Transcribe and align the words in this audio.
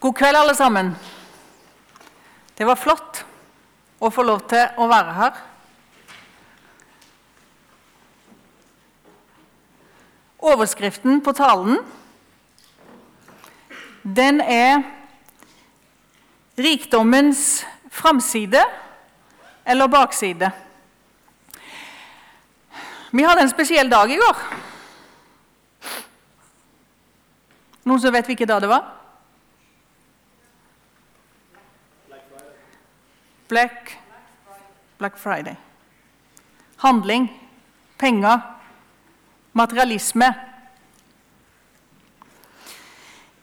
God 0.00 0.14
kveld, 0.14 0.36
alle 0.36 0.54
sammen. 0.54 0.96
Det 2.54 2.66
var 2.66 2.78
flott 2.78 3.24
å 3.98 4.10
få 4.14 4.22
lov 4.22 4.44
til 4.50 4.78
å 4.78 4.86
være 4.86 5.14
her. 5.16 5.38
Overskriften 10.38 11.18
på 11.22 11.34
talen 11.34 11.80
den 14.02 14.40
er 14.40 14.82
'Rikdommens 16.58 17.66
framside 17.90 18.62
eller 19.66 19.86
bakside'. 19.86 20.50
Vi 23.10 23.22
hadde 23.22 23.42
en 23.42 23.50
spesiell 23.50 23.90
dag 23.90 24.10
i 24.10 24.16
går. 24.16 24.36
Noen 27.84 28.00
som 28.00 28.12
vet 28.12 28.26
hvilken 28.26 28.48
dag 28.48 28.62
det 28.62 28.68
var? 28.68 28.97
Black, 33.48 33.98
Black 34.98 35.16
Friday. 35.16 35.56
Handling, 36.76 37.28
penger, 37.98 38.40
materialisme. 39.52 40.34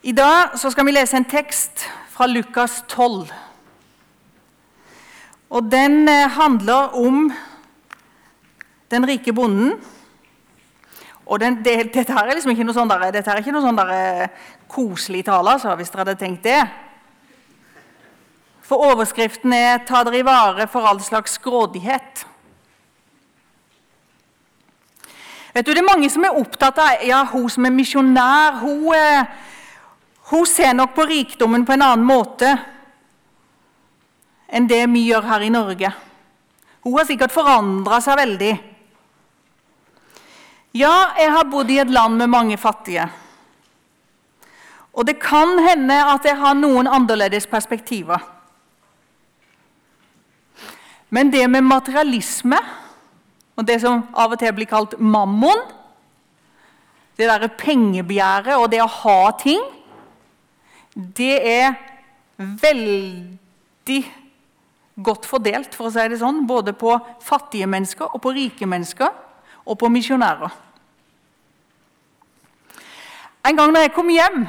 I 0.04 0.12
dag 0.12 0.60
så 0.60 0.70
skal 0.72 0.86
vi 0.86 0.94
lese 0.94 1.18
en 1.18 1.26
tekst 1.26 1.88
fra 2.14 2.28
Lukas 2.28 2.84
12. 2.88 3.34
Og 5.50 5.72
Den 5.72 6.08
eh, 6.10 6.30
handler 6.30 6.94
om 6.94 7.34
den 8.92 9.08
rike 9.08 9.34
bonden. 9.34 9.74
Og 11.26 11.40
den, 11.40 11.64
det, 11.66 11.94
dette 11.94 12.14
her 12.14 12.28
er 12.28 12.38
liksom 12.38 12.54
ikke 12.54 12.68
noe 12.68 12.78
sånn 12.78 12.90
der, 12.92 13.10
dette 13.12 13.32
er 13.32 13.42
ikke 13.42 13.54
noe 13.56 13.66
sånn 13.66 13.80
der, 13.80 13.94
eh, 13.96 14.50
koselig 14.70 15.24
tale, 15.26 15.56
altså, 15.58 15.74
hvis 15.76 15.90
dere 15.90 16.06
hadde 16.06 16.20
tenkt 16.20 16.46
det. 16.46 16.60
For 18.66 18.82
overskriften 18.82 19.54
er 19.54 19.78
'Ta 19.78 20.04
dere 20.04 20.18
i 20.20 20.26
vare 20.26 20.68
for 20.68 20.88
all 20.88 21.02
slags 21.02 21.38
grådighet'. 21.38 22.26
Vet 25.54 25.66
du, 25.66 25.72
Det 25.74 25.80
er 25.80 25.96
mange 25.96 26.10
som 26.10 26.24
er 26.24 26.36
opptatt 26.36 26.78
av 26.78 27.04
ja, 27.08 27.24
hun 27.26 27.50
som 27.50 27.66
er 27.66 27.70
misjonær. 27.70 28.60
Hun, 28.60 28.94
eh, 28.96 29.26
hun 30.32 30.46
ser 30.46 30.74
nok 30.74 30.96
på 30.96 31.06
rikdommen 31.08 31.66
på 31.66 31.74
en 31.74 31.82
annen 31.82 32.06
måte 32.06 32.58
enn 34.50 34.68
det 34.68 34.90
vi 34.90 35.06
gjør 35.08 35.22
her 35.22 35.42
i 35.42 35.50
Norge. 35.50 35.94
Hun 36.84 36.98
har 36.98 37.06
sikkert 37.06 37.32
forandra 37.32 38.02
seg 38.02 38.18
veldig. 38.18 38.60
Ja, 40.74 41.14
jeg 41.18 41.32
har 41.32 41.48
bodd 41.48 41.72
i 41.72 41.80
et 41.80 41.90
land 41.90 42.18
med 42.18 42.28
mange 42.28 42.58
fattige. 42.58 43.10
Og 44.94 45.06
det 45.08 45.20
kan 45.20 45.60
hende 45.60 45.96
at 46.14 46.26
jeg 46.26 46.38
har 46.38 46.54
noen 46.54 46.88
annerledes 46.88 47.48
perspektiver. 47.48 48.35
Men 51.16 51.32
det 51.32 51.46
med 51.48 51.64
materialisme, 51.64 52.60
og 53.56 53.64
det 53.68 53.80
som 53.84 54.04
av 54.12 54.34
og 54.36 54.42
til 54.42 54.52
blir 54.58 54.68
kalt 54.68 54.98
mammon, 55.00 55.62
det 57.16 57.30
derre 57.30 57.48
pengebegjæret 57.56 58.60
og 58.60 58.68
det 58.74 58.82
å 58.84 58.92
ha 58.92 59.20
ting, 59.40 59.62
det 60.96 61.38
er 61.48 61.78
veldig 62.36 64.02
godt 65.06 65.28
fordelt, 65.28 65.76
for 65.76 65.88
å 65.88 65.94
si 65.94 66.04
det 66.12 66.20
sånn, 66.20 66.44
både 66.48 66.76
på 66.76 66.98
fattige 67.24 67.68
mennesker 67.68 68.12
og 68.12 68.22
på 68.24 68.36
rike 68.36 68.68
mennesker 68.68 69.12
og 69.66 69.80
på 69.80 69.92
misjonærer. 69.92 70.52
En 73.46 73.56
gang 73.60 73.72
da 73.76 73.84
jeg 73.86 73.94
kom 73.96 74.10
hjem 74.10 74.46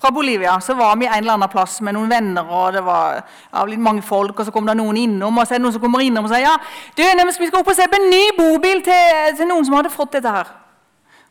fra 0.00 0.10
Bolivia, 0.10 0.54
så 0.60 0.74
var 0.74 0.96
vi 0.96 1.06
en 1.06 1.18
eller 1.18 1.36
annen 1.36 1.50
plass 1.52 1.80
med 1.84 1.94
noen 1.96 2.08
venner. 2.08 2.48
og 2.48 2.72
Det 2.72 2.82
var 2.84 3.18
ja, 3.20 3.64
litt 3.68 3.82
mange 3.84 4.02
folk, 4.02 4.38
og 4.38 4.48
så 4.48 4.54
kom 4.54 4.68
det 4.68 4.78
noen 4.78 4.96
innom. 4.96 5.36
Og 5.36 5.44
så 5.46 5.54
er 5.54 5.60
det 5.60 5.66
noen 5.66 5.76
som 5.76 5.82
kommer 5.82 6.04
innom 6.04 6.24
og 6.24 6.32
sier 6.32 6.46
ja, 6.46 6.54
du, 6.96 7.02
vi 7.04 7.48
skal 7.50 7.60
opp 7.60 7.68
og 7.68 7.76
se 7.76 7.88
på 7.90 8.00
en 8.00 8.08
ny 8.08 8.22
bobil 8.38 8.80
til, 8.86 9.36
til 9.36 9.50
noen 9.50 9.68
som 9.68 9.76
hadde 9.76 9.92
fått 9.92 10.16
dette 10.16 10.32
her. 10.32 10.54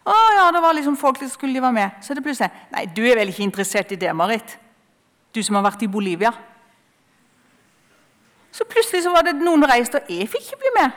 Å 0.10 0.20
ja, 0.38 0.46
det 0.54 0.62
var 0.64 0.78
liksom 0.78 0.98
folk 0.98 1.18
som 1.22 1.32
skulle 1.34 1.58
de 1.58 1.66
være 1.66 1.76
med. 1.76 1.98
Så 2.06 2.16
det 2.18 2.24
plutselig 2.26 2.50
Nei, 2.74 2.86
du 2.94 3.02
er 3.06 3.18
vel 3.20 3.34
ikke 3.34 3.46
interessert 3.46 3.92
i 3.94 4.00
det, 4.00 4.14
Marit? 4.16 4.56
Du 5.34 5.42
som 5.46 5.58
har 5.58 5.66
vært 5.66 5.84
i 5.86 5.92
Bolivia? 5.92 6.32
Så 8.54 8.66
plutselig 8.70 9.04
så 9.06 9.14
var 9.14 9.26
det 9.26 9.36
noen 9.38 9.66
reist, 9.70 9.98
og 9.98 10.10
jeg 10.10 10.30
fikk 10.30 10.48
ikke 10.48 10.64
bli 10.64 10.72
med. 10.80 10.96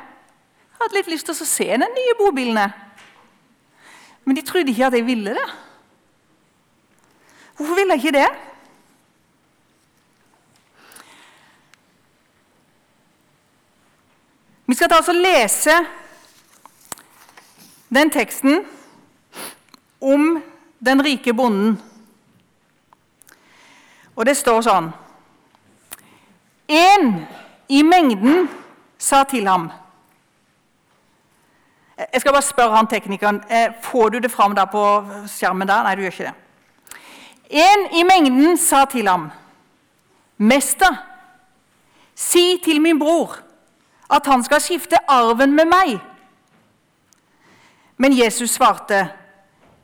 Jeg 0.72 0.80
hadde 0.80 0.96
litt 0.98 1.12
lyst 1.12 1.28
til 1.28 1.36
å 1.36 1.48
se 1.48 1.68
den 1.72 1.92
nye 1.96 2.14
bobilen. 2.18 2.80
Men 4.24 4.38
de 4.38 4.44
trodde 4.46 4.72
ikke 4.72 4.88
at 4.88 4.96
jeg 4.96 5.06
ville 5.06 5.34
det. 5.36 5.50
Hvorfor 7.62 7.74
vil 7.74 7.86
jeg 7.88 7.96
ikke 7.96 8.18
det? 8.18 8.28
Vi 14.66 14.74
skal 14.74 14.92
altså 14.92 15.12
lese 15.12 15.70
den 17.94 18.10
teksten 18.10 18.64
om 20.00 20.42
den 20.86 21.04
rike 21.04 21.34
bonden. 21.34 21.78
Og 24.16 24.26
det 24.26 24.36
står 24.36 24.60
sånn 24.66 24.90
En 26.68 27.08
i 27.68 27.82
mengden 27.86 28.48
sa 28.98 29.22
til 29.22 29.46
ham 29.46 29.70
Jeg 32.10 32.20
skal 32.20 32.32
bare 32.32 32.42
spørre 32.42 32.76
han 32.76 32.90
teknikeren. 32.90 33.44
Eh, 33.48 33.70
får 33.82 34.08
du 34.08 34.18
det 34.18 34.34
fram 34.34 34.58
på 34.72 34.86
skjermen 35.30 35.68
der? 35.68 35.82
Nei, 35.82 35.94
du 35.94 36.02
gjør 36.02 36.16
ikke 36.18 36.32
det. 36.32 36.41
En 37.52 37.86
i 37.92 38.02
mengden 38.02 38.56
sa 38.56 38.84
til 38.84 39.08
ham, 39.08 39.30
'Mester, 40.38 40.94
si 42.14 42.60
til 42.64 42.80
min 42.80 42.98
bror 42.98 43.36
at 44.10 44.26
han 44.26 44.44
skal 44.44 44.60
skifte 44.60 44.96
arven 45.08 45.52
med 45.52 45.64
meg.' 45.64 46.00
Men 47.96 48.18
Jesus 48.18 48.50
svarte, 48.50 49.08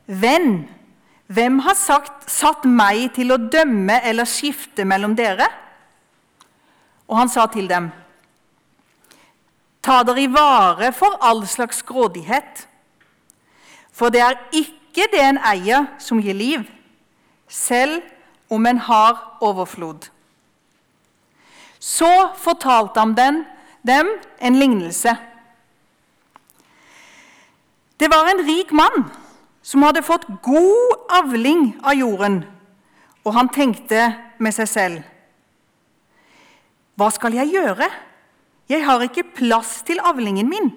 'Venn, 0.07 0.69
hvem 1.27 1.59
har 1.59 1.73
sagt, 1.73 2.31
satt 2.31 2.65
meg 2.65 3.13
til 3.13 3.31
å 3.31 3.37
dømme 3.37 4.01
eller 4.03 4.25
skifte 4.25 4.85
mellom 4.85 5.15
dere?' 5.15 5.47
Og 7.07 7.17
han 7.17 7.29
sa 7.29 7.45
til 7.45 7.69
dem, 7.69 7.91
'Ta 9.81 10.03
dere 10.03 10.21
i 10.21 10.27
vare 10.27 10.91
for 10.91 11.17
all 11.21 11.47
slags 11.47 11.81
grådighet.' 11.81 12.65
For 13.93 14.09
det 14.09 14.21
er 14.21 14.37
ikke 14.51 15.09
det 15.11 15.21
en 15.21 15.37
eier, 15.37 15.85
som 15.99 16.21
gir 16.21 16.33
liv, 16.33 16.78
selv 17.49 18.01
om 18.49 18.65
en 18.65 18.77
har 18.77 19.17
overflod. 19.41 20.09
Så 21.79 22.11
fortalte 22.37 22.99
han 22.99 23.15
den, 23.17 23.43
dem 23.81 24.07
en 24.39 24.59
lignelse. 24.59 25.15
Det 27.99 28.07
var 28.11 28.29
en 28.29 28.45
rik 28.47 28.71
mann 28.71 29.09
som 29.61 29.83
hadde 29.83 30.05
fått 30.05 30.27
god 30.43 31.09
avling 31.19 31.73
av 31.83 31.97
jorden, 31.99 32.41
og 33.25 33.33
han 33.35 33.51
tenkte 33.51 34.05
med 34.39 34.55
seg 34.55 34.69
selv 34.71 35.07
Hva 36.99 37.09
skal 37.15 37.35
jeg 37.35 37.53
gjøre? 37.53 37.87
Jeg 38.69 38.83
har 38.85 39.03
ikke 39.03 39.29
plass 39.35 39.79
til 39.87 40.01
avlingen 40.03 40.49
min. 40.49 40.67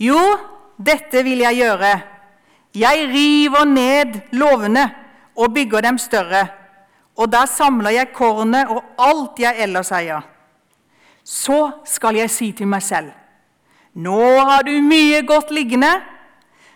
Jo, 0.00 0.18
dette 0.76 1.22
vil 1.22 1.42
jeg 1.44 1.60
gjøre, 1.60 1.92
jeg 2.74 3.06
river 3.10 3.64
ned 3.66 4.20
låvene 4.32 4.84
og 5.36 5.54
bygger 5.54 5.80
dem 5.80 5.98
større, 5.98 6.46
og 7.16 7.32
da 7.32 7.44
samler 7.46 7.90
jeg 7.90 8.12
kornet 8.14 8.70
og 8.70 8.84
alt 8.98 9.40
jeg 9.42 9.58
ellers 9.64 9.90
eier. 9.92 10.22
Så 11.24 11.82
skal 11.84 12.16
jeg 12.16 12.30
si 12.30 12.52
til 12.56 12.70
meg 12.70 12.82
selv, 12.82 13.10
nå 13.94 14.22
har 14.46 14.62
du 14.66 14.72
mye 14.82 15.22
godt 15.26 15.50
liggende, 15.50 15.90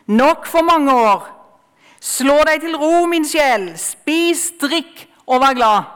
nok 0.06 0.46
for 0.46 0.66
mange 0.66 0.92
år. 0.92 1.30
Slå 2.04 2.36
deg 2.44 2.60
til 2.60 2.76
ro, 2.76 3.06
min 3.08 3.24
sjel, 3.24 3.70
spis, 3.80 4.50
drikk 4.60 5.06
og 5.24 5.40
vær 5.40 5.56
glad. 5.56 5.92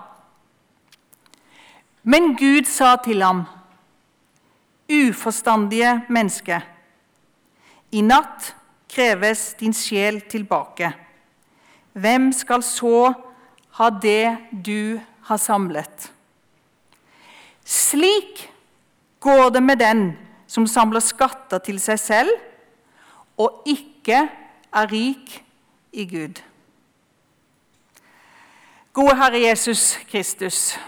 Men 2.09 2.33
Gud 2.39 2.65
sa 2.71 2.95
til 3.05 3.21
ham, 3.23 3.43
uforstandige 4.89 5.99
menneske, 6.09 6.63
i 7.93 8.01
natt 8.01 8.55
kreves 8.89 9.55
din 9.61 9.75
sjel 9.77 10.21
tilbake. 10.31 10.93
Hvem 11.93 12.31
skal 12.33 12.63
så 12.63 13.13
ha 13.79 13.91
det 13.91 14.39
du 14.53 15.01
har 15.29 15.41
samlet? 15.41 16.11
Slik 17.65 18.47
går 19.21 19.51
det 19.51 19.63
med 19.63 19.81
den 19.83 20.05
som 20.49 20.67
samler 20.67 21.05
skatter 21.05 21.61
til 21.65 21.81
seg 21.83 22.01
selv 22.01 22.37
og 23.39 23.67
ikke 23.69 24.25
er 24.73 24.93
rik 24.93 25.35
i 25.93 26.07
Gud. 26.09 26.41
Gode 28.93 29.17
Herre 29.17 29.41
Jesus 29.43 29.99
Kristus. 30.11 30.79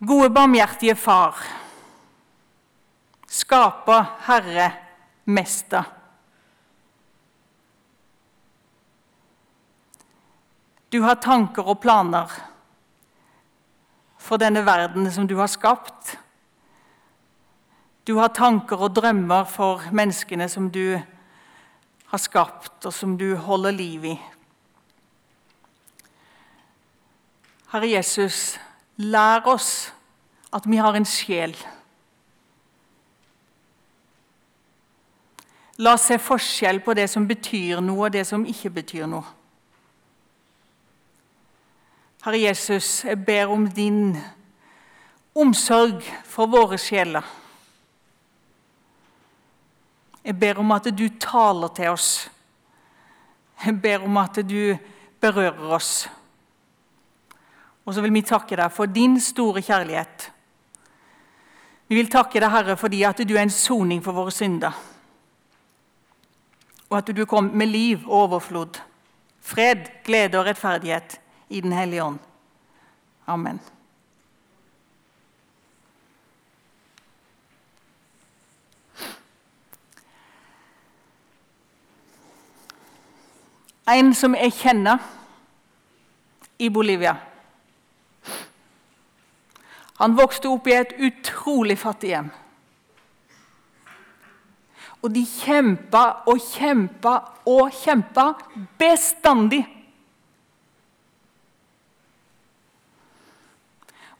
Gode, 0.00 0.30
barmhjertige 0.30 0.94
Far. 0.96 1.36
Skaper, 3.28 4.16
Herre, 4.26 4.70
mester. 5.24 5.84
Du 10.90 11.00
har 11.04 11.20
tanker 11.22 11.68
og 11.70 11.78
planer 11.82 12.32
for 14.20 14.40
denne 14.42 14.64
verden 14.66 15.06
som 15.12 15.28
du 15.30 15.36
har 15.38 15.50
skapt. 15.50 16.16
Du 18.06 18.16
har 18.18 18.32
tanker 18.34 18.80
og 18.80 18.96
drømmer 18.96 19.46
for 19.46 19.84
menneskene 19.94 20.48
som 20.50 20.66
du 20.72 20.98
har 22.10 22.18
skapt, 22.18 22.86
og 22.86 22.92
som 22.94 23.14
du 23.18 23.36
holder 23.38 23.76
liv 23.76 24.06
i. 24.10 24.16
Herre 27.70 27.86
Jesus, 27.92 28.58
lær 28.98 29.46
oss 29.46 29.92
at 30.50 30.66
vi 30.66 30.80
har 30.82 30.96
en 30.98 31.06
sjel. 31.06 31.54
La 35.80 35.94
oss 35.96 36.10
se 36.10 36.18
forskjell 36.20 36.82
på 36.84 36.92
det 36.96 37.06
som 37.08 37.24
betyr 37.28 37.80
noe, 37.80 38.08
og 38.08 38.12
det 38.12 38.26
som 38.28 38.44
ikke 38.44 38.72
betyr 38.80 39.06
noe. 39.08 39.24
Herre 42.20 42.40
Jesus, 42.42 42.98
jeg 43.08 43.16
ber 43.24 43.48
om 43.48 43.64
din 43.72 44.12
omsorg 45.32 46.04
for 46.28 46.50
våre 46.52 46.76
sjeler. 46.76 47.24
Jeg 50.20 50.36
ber 50.36 50.60
om 50.60 50.76
at 50.76 50.90
du 50.92 51.06
taler 51.16 51.72
til 51.72 51.94
oss. 51.94 52.10
Jeg 53.64 53.80
ber 53.80 54.04
om 54.04 54.20
at 54.20 54.42
du 54.44 54.76
berører 55.20 55.72
oss. 55.78 55.94
Og 57.88 57.96
så 57.96 58.04
vil 58.04 58.12
vi 58.12 58.26
takke 58.28 58.60
deg 58.60 58.68
for 58.72 58.84
din 58.84 59.16
store 59.20 59.64
kjærlighet. 59.64 60.28
Vi 61.88 61.96
vil 61.96 62.12
takke 62.12 62.36
deg, 62.36 62.52
Herre, 62.52 62.76
fordi 62.76 63.00
at 63.08 63.24
du 63.24 63.32
er 63.32 63.46
en 63.46 63.50
soning 63.54 64.04
for 64.04 64.12
våre 64.12 64.30
synder. 64.30 64.76
Og 66.90 66.98
at 66.98 67.10
du 67.16 67.24
kom 67.26 67.52
med 67.54 67.70
liv 67.70 68.02
og 68.06 68.16
overflod, 68.24 68.80
fred, 69.40 69.86
glede 70.04 70.38
og 70.38 70.46
rettferdighet 70.46 71.20
i 71.48 71.60
Den 71.60 71.72
hellige 71.72 72.04
ånd. 72.04 72.18
Amen. 73.26 73.60
En 83.90 84.14
som 84.14 84.34
jeg 84.34 84.52
kjenner 84.54 84.98
i 86.58 86.68
Bolivia. 86.70 87.16
Han 89.98 90.14
vokste 90.16 90.48
opp 90.48 90.68
i 90.70 90.76
et 90.76 90.92
utrolig 91.02 91.78
fattig 91.78 92.12
hjem. 92.14 92.30
Og 95.00 95.12
de 95.14 95.22
kjempa 95.24 96.04
og 96.28 96.40
kjempa 96.44 97.14
og 97.48 97.70
kjempa 97.72 98.26
bestandig. 98.78 99.62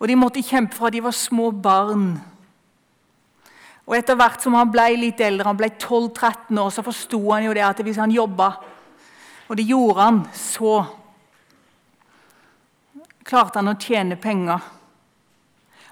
Og 0.00 0.09
de 0.09 0.17
måtte 0.17 0.44
kjempe 0.44 0.79
fra 0.79 0.88
de 0.91 1.03
var 1.05 1.17
små 1.17 1.50
barn. 1.53 2.15
Og 3.85 3.97
Etter 3.99 4.17
hvert 4.17 4.41
som 4.41 4.56
han 4.56 4.71
ble 4.73 4.87
litt 4.97 5.21
eldre, 5.21 5.49
han 5.49 5.59
ble 5.59 5.69
12-13 5.75 6.56
år, 6.62 6.71
så 6.73 6.85
forsto 6.87 7.21
han 7.33 7.44
jo 7.49 7.55
det 7.56 7.67
at 7.67 7.83
hvis 7.85 8.00
han 8.00 8.15
jobba 8.15 8.55
og 9.50 9.56
det 9.59 9.67
gjorde 9.67 10.05
han. 10.05 10.21
Så 10.31 10.76
klarte 13.26 13.59
han 13.59 13.73
å 13.73 13.79
tjene 13.83 14.19
penger. 14.21 14.62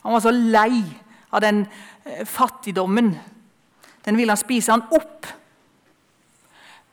Han 0.05 0.15
var 0.15 0.23
så 0.23 0.33
lei 0.33 0.85
av 1.35 1.43
den 1.43 1.65
eh, 2.07 2.23
fattigdommen. 2.23 3.11
Den 4.09 4.17
ville 4.17 4.33
han 4.33 4.41
spise 4.41 4.73
han 4.73 4.87
opp. 4.91 5.27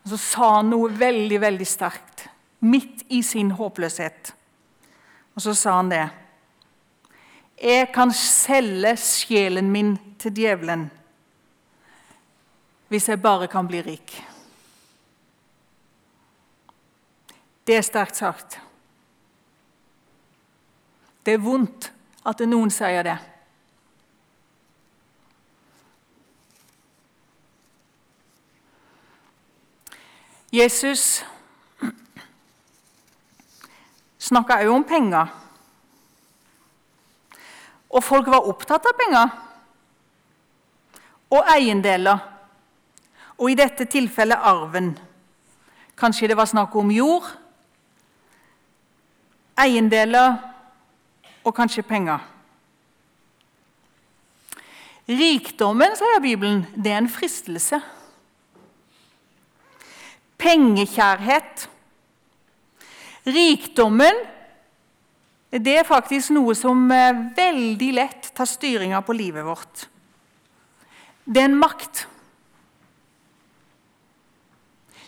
Og 0.04 0.10
Så 0.10 0.18
sa 0.20 0.50
han 0.58 0.68
noe 0.68 0.90
veldig, 0.92 1.38
veldig 1.40 1.68
sterkt, 1.68 2.26
midt 2.60 3.06
i 3.08 3.22
sin 3.24 3.54
håpløshet. 3.56 4.34
Og 5.36 5.44
så 5.46 5.54
sa 5.56 5.78
han 5.78 5.94
det. 5.94 6.04
Jeg 7.56 7.88
kan 7.96 8.12
selge 8.12 8.92
sjelen 9.00 9.72
min 9.72 9.94
til 10.20 10.36
djevelen 10.36 10.90
hvis 12.92 13.08
jeg 13.10 13.22
bare 13.24 13.48
kan 13.48 13.68
bli 13.68 13.80
rik. 13.82 14.12
Det 17.68 17.78
er 17.80 17.88
sterkt 17.88 18.20
sagt. 18.20 18.60
Det 21.26 21.34
er 21.34 21.42
vondt 21.48 21.90
at 22.28 22.44
noen 22.44 22.70
sier 22.72 23.08
det. 23.08 23.16
Jesus 30.56 31.24
snakka 34.22 34.62
òg 34.64 34.72
om 34.72 34.86
penger. 34.88 35.32
Og 37.92 38.04
folk 38.04 38.30
var 38.32 38.48
opptatt 38.48 38.88
av 38.88 38.96
penger 39.00 39.34
og 41.36 41.50
eiendeler, 41.52 42.22
og 43.36 43.52
i 43.52 43.58
dette 43.60 43.88
tilfellet 43.92 44.40
arven. 44.40 44.94
Kanskje 46.00 46.30
det 46.32 46.38
var 46.40 46.48
snakk 46.48 46.76
om 46.80 46.92
jord 46.94 47.28
eiendeler 49.60 50.38
og 51.44 51.54
kanskje 51.56 51.84
penger. 51.88 52.24
Rikdommen, 55.06 55.94
sier 55.96 56.22
Bibelen, 56.24 56.64
det 56.76 56.92
er 56.92 57.04
en 57.04 57.12
fristelse. 57.12 57.80
Pengekjærhet. 60.46 61.68
Rikdommen 63.26 64.24
det 65.56 65.78
er 65.80 65.88
faktisk 65.88 66.34
noe 66.36 66.56
som 66.58 66.90
eh, 66.92 67.22
veldig 67.38 67.92
lett 67.96 68.32
tar 68.36 68.48
styringa 68.50 69.00
på 69.06 69.16
livet 69.16 69.46
vårt. 69.46 69.86
Det 71.24 71.42
er 71.42 71.48
en 71.48 71.58
makt. 71.58 72.04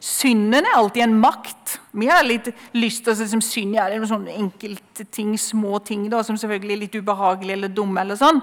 Synden 0.08 0.64
er 0.64 0.78
alltid 0.78 1.04
en 1.04 1.18
makt. 1.20 1.78
Vi 1.92 2.08
har 2.08 2.24
litt 2.24 2.48
lyst 2.78 3.04
til 3.04 3.12
å 3.12 3.18
se 3.20 3.28
som 3.28 3.42
synd 3.44 3.76
ja, 3.76 3.90
det 3.90 3.98
er 3.98 4.06
noen 4.08 4.30
enkelte 4.32 5.04
ting, 5.12 5.34
små 5.42 5.82
ting 5.84 6.06
da, 6.12 6.22
som 6.24 6.38
selvfølgelig 6.40 6.78
er 6.78 6.84
litt 6.86 6.96
ubehagelige 6.96 7.58
eller 7.60 7.74
dumme. 7.74 8.02
eller 8.02 8.20
sånn. 8.20 8.40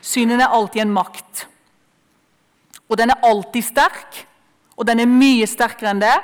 Synden 0.00 0.40
er 0.40 0.54
alltid 0.54 0.86
en 0.86 0.94
makt. 0.96 1.44
Og 2.88 2.96
den 3.00 3.12
er 3.12 3.26
alltid 3.26 3.66
sterk, 3.68 4.24
og 4.76 4.86
den 4.88 5.00
er 5.02 5.10
mye 5.10 5.46
sterkere 5.46 5.92
enn 5.94 6.02
det. 6.02 6.16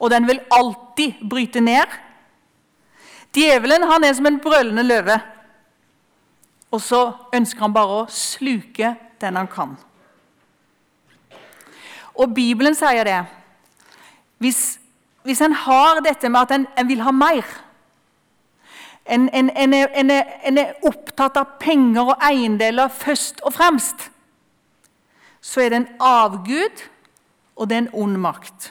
Og 0.00 0.10
den 0.12 0.26
vil 0.28 0.40
alltid 0.52 1.20
bryte 1.30 1.60
ned. 1.60 1.88
Djevelen 3.36 3.86
han 3.88 4.04
er 4.04 4.14
som 4.16 4.26
en 4.28 4.40
brølende 4.40 4.84
løve. 4.84 5.20
Og 6.70 6.80
så 6.82 7.02
ønsker 7.34 7.66
han 7.66 7.74
bare 7.74 8.02
å 8.02 8.10
sluke 8.12 8.94
den 9.20 9.36
han 9.36 9.48
kan. 9.50 9.74
Og 12.14 12.34
Bibelen 12.34 12.76
sier 12.76 13.04
det 13.06 13.18
hvis, 14.40 14.78
hvis 15.28 15.40
en 15.44 15.52
har 15.52 16.00
dette 16.04 16.28
med 16.32 16.40
at 16.46 16.54
en, 16.56 16.64
en 16.80 16.88
vil 16.88 17.02
ha 17.04 17.12
mer 17.12 17.44
en, 19.10 19.28
en, 19.34 19.50
en, 19.50 19.74
er, 19.74 19.88
en, 20.44 20.58
er, 20.58 20.72
opptatt 20.86 21.36
av 21.40 21.56
penger 21.60 22.12
og 22.12 22.24
eiendeler 22.24 22.92
først 22.94 23.40
og 23.42 23.54
fremst, 23.56 24.06
så 25.40 25.64
er 25.64 25.72
det 25.72 25.80
en 25.80 25.88
avgud, 26.04 26.84
og 27.60 27.68
det 27.68 27.76
er 27.76 27.82
en 27.84 27.94
ond 28.06 28.16
makt. 28.16 28.70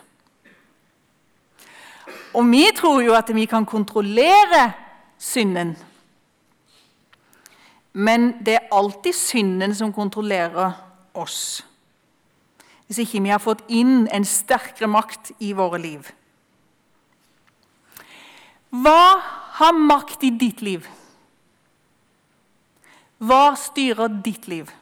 Og 2.34 2.46
vi 2.50 2.66
tror 2.78 3.04
jo 3.06 3.14
at 3.14 3.30
vi 3.36 3.46
kan 3.50 3.66
kontrollere 3.70 4.72
synden. 5.18 5.76
Men 7.94 8.32
det 8.46 8.56
er 8.56 8.70
alltid 8.74 9.14
synden 9.14 9.76
som 9.76 9.94
kontrollerer 9.94 10.74
oss 11.14 11.66
hvis 12.90 13.04
ikke 13.04 13.20
vi 13.22 13.30
har 13.30 13.42
fått 13.42 13.60
inn 13.70 14.08
en 14.10 14.24
sterkere 14.26 14.88
makt 14.90 15.28
i 15.46 15.52
våre 15.54 15.78
liv. 15.78 16.08
Hva 18.74 19.20
har 19.60 19.78
makt 19.78 20.26
i 20.26 20.32
ditt 20.34 20.64
liv? 20.66 20.88
Hva 23.22 23.54
styrer 23.54 24.10
ditt 24.26 24.50
liv? 24.50 24.74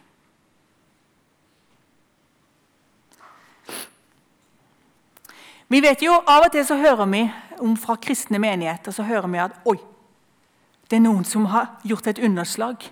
Vi 5.68 5.82
vet 5.84 6.02
jo, 6.02 6.16
Av 6.24 6.46
og 6.46 6.52
til 6.54 6.64
så 6.66 6.78
hører 6.80 7.10
vi 7.12 7.26
om 7.60 7.74
fra 7.80 7.98
kristne 8.00 8.40
menigheter 8.40 8.94
så 8.96 9.04
hører 9.04 9.28
vi 9.28 9.42
at 9.44 9.56
oi, 9.68 9.78
det 10.88 11.00
er 11.00 11.04
noen 11.04 11.26
som 11.28 11.48
har 11.52 11.74
gjort 11.84 12.08
et 12.08 12.22
underslag. 12.24 12.86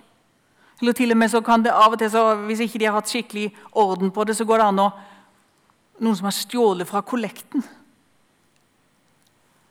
Eller 0.82 0.92
til 0.92 1.14
og 1.14 1.16
med 1.16 1.32
så 1.32 1.40
kan 1.40 1.62
det 1.64 1.72
av 1.72 1.94
og 1.94 1.98
til, 1.98 2.10
så, 2.12 2.34
Hvis 2.44 2.60
ikke 2.60 2.78
de 2.78 2.84
har 2.84 2.98
hatt 2.98 3.08
skikkelig 3.08 3.54
orden 3.72 4.10
på 4.12 4.24
det, 4.24 4.36
så 4.36 4.44
går 4.44 4.60
det 4.60 4.66
an 4.66 4.84
å 4.84 4.90
Noen 5.96 6.16
som 6.18 6.26
har 6.28 6.34
stjålet 6.36 6.84
fra 6.84 7.00
kollekten. 7.00 7.62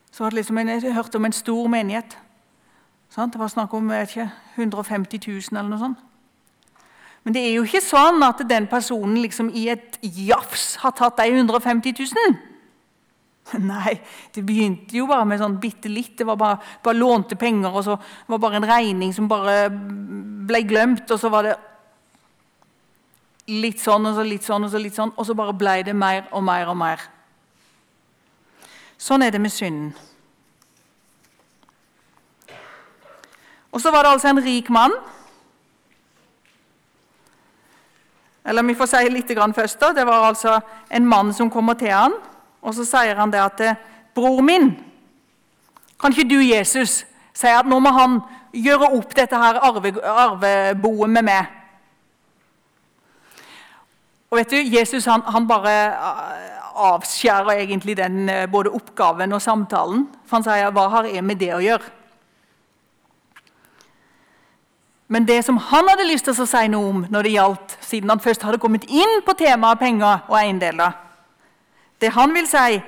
Så 0.10 0.24
har 0.24 0.32
det 0.34 0.40
liksom 0.40 0.58
en, 0.58 0.72
Jeg 0.74 0.94
hørte 0.94 1.20
om 1.20 1.26
en 1.26 1.32
stor 1.32 1.68
menighet. 1.70 2.18
Sant? 3.14 3.34
Det 3.34 3.40
var 3.40 3.48
snakk 3.48 3.74
om 3.74 3.92
ikke, 3.92 4.32
150 4.56 5.20
000 5.28 5.60
eller 5.60 5.70
noe 5.70 5.80
sånt. 5.80 6.00
Men 7.24 7.34
det 7.34 7.44
er 7.46 7.54
jo 7.54 7.68
ikke 7.68 7.82
sånn 7.82 8.24
at 8.26 8.42
den 8.50 8.66
personen 8.66 9.22
liksom 9.22 9.52
i 9.54 9.68
et 9.70 10.00
jafs 10.02 10.76
har 10.82 10.98
tatt 10.98 11.22
de 11.22 11.30
150 11.30 11.94
000. 11.94 12.55
Nei, 13.62 13.94
det 14.34 14.42
begynte 14.46 14.98
jo 14.98 15.06
bare 15.10 15.26
med 15.30 15.42
sånn 15.42 15.60
bitte 15.62 15.90
litt. 15.92 16.16
Det 16.18 16.26
var 16.28 16.40
bare, 16.40 16.58
bare 16.84 16.98
lånte 16.98 17.38
penger, 17.38 17.70
og 17.70 17.86
så 17.86 17.98
var 17.98 18.38
det 18.38 18.44
bare 18.48 18.62
en 18.62 18.70
regning 18.70 19.14
som 19.14 19.30
bare 19.30 19.70
ble 19.70 20.64
glemt. 20.66 21.06
Og 21.12 21.22
så 21.22 21.30
var 21.34 21.50
det 21.50 21.56
litt 23.54 23.82
sånn 23.82 24.10
og 24.10 24.18
så 24.18 24.26
litt 24.26 24.46
sånn, 24.46 24.66
og 24.66 24.74
så 24.74 24.82
litt 24.82 24.98
sånn, 24.98 25.14
og 25.14 25.28
så 25.28 25.38
bare 25.38 25.54
ble 25.54 25.78
det 25.86 25.94
mer 25.98 26.26
og 26.34 26.46
mer 26.48 26.72
og 26.74 26.80
mer. 26.80 27.06
Sånn 28.98 29.26
er 29.26 29.34
det 29.34 29.42
med 29.44 29.54
synden. 29.54 29.94
Og 33.76 33.82
så 33.84 33.92
var 33.92 34.06
det 34.06 34.16
altså 34.16 34.32
en 34.32 34.40
rik 34.40 34.72
mann. 34.72 34.94
Eller 38.46 38.64
vi 38.64 38.76
får 38.78 38.88
si 38.88 39.10
litt 39.12 39.34
først. 39.56 39.80
da. 39.80 39.92
Det 39.92 40.06
var 40.06 40.30
altså 40.30 40.62
en 40.90 41.06
mann 41.06 41.34
som 41.34 41.50
kommer 41.50 41.74
til 41.74 41.92
han, 41.92 42.14
og 42.66 42.74
så 42.74 42.86
sier 42.88 43.16
han 43.16 43.32
det 43.32 43.42
at 43.44 43.62
'Bror 44.16 44.42
min, 44.42 44.72
kan 46.00 46.12
ikke 46.12 46.30
du, 46.30 46.40
Jesus, 46.40 47.06
si 47.34 47.48
at 47.48 47.68
nå 47.68 47.80
må 47.80 47.92
han 47.92 48.20
gjøre 48.54 48.94
opp 48.98 49.16
dette 49.16 49.38
her 49.38 49.60
arve, 49.62 49.94
arveboet 50.02 51.10
med 51.10 51.28
meg?' 51.30 51.52
Og 54.32 54.40
vet 54.40 54.52
du, 54.52 54.58
Jesus 54.58 55.06
han, 55.06 55.22
han 55.22 55.48
bare 55.48 55.76
avskjærer 56.76 57.62
egentlig 57.62 57.98
den 57.98 58.30
eh, 58.30 58.48
både 58.52 58.74
oppgaven 58.74 59.32
og 59.32 59.42
samtalen. 59.42 60.08
For 60.26 60.36
han 60.36 60.44
sier 60.44 60.72
'Hva 60.72 60.90
har 60.90 61.06
jeg 61.06 61.24
med 61.24 61.40
det 61.40 61.54
å 61.54 61.62
gjøre?' 61.62 61.92
Men 65.08 65.28
det 65.28 65.46
som 65.46 65.58
han 65.58 65.88
hadde 65.88 66.08
lyst 66.10 66.26
til 66.26 66.34
å 66.34 66.48
si 66.50 66.68
noe 66.68 66.90
om 66.90 67.06
når 67.10 67.24
det 67.24 67.32
gjaldt, 67.32 67.78
siden 67.82 68.10
han 68.10 68.20
først 68.20 68.42
hadde 68.42 68.58
kommet 68.58 68.84
inn 68.90 69.22
på 69.26 69.34
temaet 69.38 69.80
penger 69.80 70.26
og 70.28 70.40
eiendeler 70.40 71.05
Det 72.02 72.12
han 72.14 72.34
vil 72.36 72.48
si, 72.48 72.80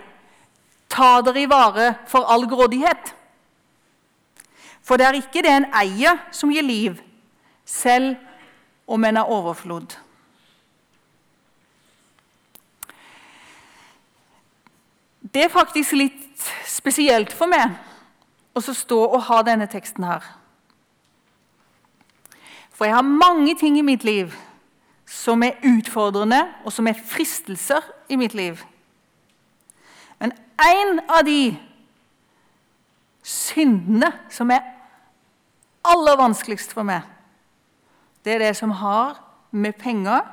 ta 0.89 1.21
dere 1.21 1.43
i 1.43 1.49
vare 1.49 1.93
for 2.07 2.27
all 2.27 2.47
grådighet. 2.49 3.13
For 4.83 4.99
det 4.99 5.07
er 5.07 5.19
ikke 5.19 5.43
det 5.43 5.51
en 5.51 5.69
eier, 5.75 6.19
som 6.31 6.51
gir 6.51 6.63
liv, 6.63 6.99
selv 7.65 8.15
om 8.87 9.03
en 9.03 9.17
er 9.19 9.31
overflod. 9.31 9.97
Det 15.33 15.43
er 15.43 15.51
faktisk 15.51 15.91
litt 15.99 16.47
spesielt 16.65 17.33
for 17.35 17.51
meg 17.51 17.75
å 18.55 18.61
stå 18.63 18.99
og 19.05 19.25
ha 19.27 19.41
denne 19.45 19.67
teksten 19.69 20.05
her. 20.07 20.23
For 22.71 22.87
jeg 22.87 22.95
har 22.95 23.05
mange 23.05 23.57
ting 23.59 23.77
i 23.79 23.85
mitt 23.85 24.05
liv 24.07 24.33
som 25.07 25.43
er 25.43 25.59
utfordrende, 25.65 26.39
og 26.63 26.73
som 26.73 26.87
er 26.87 26.99
fristelser 26.99 27.83
i 28.09 28.17
mitt 28.19 28.35
liv. 28.37 28.59
Én 30.57 30.99
av 31.05 31.21
de 31.25 31.53
syndene 33.21 34.09
som 34.33 34.49
er 34.51 34.63
aller 35.85 36.17
vanskeligst 36.17 36.73
for 36.73 36.87
meg, 36.87 37.05
det 38.25 38.35
er 38.35 38.47
det 38.47 38.55
som 38.57 38.73
har 38.79 39.19
med 39.51 39.77
penger 39.79 40.25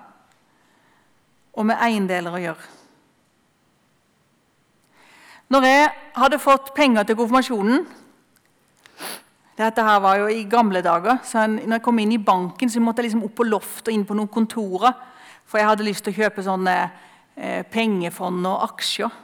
og 1.54 1.68
med 1.68 1.78
eiendeler 1.78 2.34
å 2.34 2.42
gjøre. 2.42 2.70
Når 5.52 5.66
jeg 5.68 5.90
hadde 6.16 6.40
fått 6.42 6.72
penger 6.74 7.04
til 7.04 7.18
konfirmasjonen 7.18 7.84
Dette 9.54 9.84
her 9.86 10.00
var 10.02 10.16
jo 10.18 10.26
i 10.26 10.48
gamle 10.50 10.80
dager. 10.82 11.20
så 11.22 11.46
når 11.46 11.76
jeg 11.76 11.82
kom 11.82 11.98
inn 12.02 12.12
i 12.12 12.18
banken, 12.18 12.70
så 12.70 12.80
måtte 12.80 13.02
jeg 13.02 13.12
liksom 13.12 13.22
opp 13.28 13.36
på 13.38 13.44
loftet 13.46 13.88
og 13.88 13.94
inn 13.94 14.02
på 14.04 14.14
noen 14.18 14.26
kontorer. 14.28 14.90
For 15.46 15.58
jeg 15.58 15.68
hadde 15.68 15.86
lyst 15.86 16.02
til 16.02 16.10
å 16.10 16.16
kjøpe 16.16 16.42
sånne 16.42 16.74
eh, 17.36 17.62
pengefond 17.70 18.48
og 18.50 18.64
aksjer. 18.66 19.14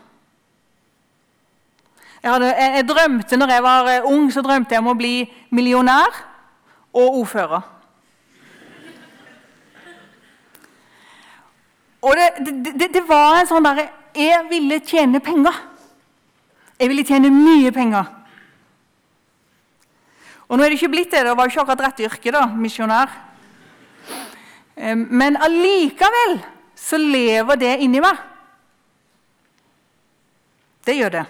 Jeg, 2.23 2.33
hadde, 2.33 2.49
jeg, 2.53 2.73
jeg, 2.77 2.89
drømte, 2.89 3.37
når 3.37 3.51
jeg 3.55 3.63
var 3.65 3.87
eh, 3.89 4.05
ung, 4.05 4.27
så 4.33 4.43
drømte 4.45 4.77
jeg 4.77 4.83
om 4.83 4.91
å 4.93 4.97
bli 4.99 5.15
millionær 5.57 6.19
og 6.93 7.17
ordfører. 7.23 7.63
Og 12.01 12.17
det, 12.17 12.29
det, 12.81 12.91
det, 12.95 13.03
var 13.09 13.37
en 13.37 13.49
sånn 13.49 13.67
derre 13.67 13.91
Jeg 14.17 14.47
ville 14.49 14.79
tjene 14.85 15.21
penger. 15.21 15.57
Jeg 16.81 16.89
ville 16.89 17.05
tjene 17.05 17.33
mye 17.33 17.73
penger. 17.77 18.09
Og 20.49 20.57
nå 20.57 20.65
er 20.65 20.73
det 20.73 20.81
ikke 20.81 20.93
blitt 20.97 21.13
det. 21.13 21.25
Det 21.25 21.35
var 21.37 21.47
jo 21.47 21.53
ikke 21.53 21.63
akkurat 21.63 21.85
rett 21.87 22.01
yrke, 22.09 22.33
da, 22.35 22.47
misjonær. 22.59 23.13
Men 24.97 25.37
allikevel 25.39 26.41
så 26.75 26.99
lever 26.99 27.61
det 27.61 27.75
inni 27.85 28.01
meg. 28.03 28.25
Det 30.89 30.97
gjør 30.97 31.21
det. 31.21 31.27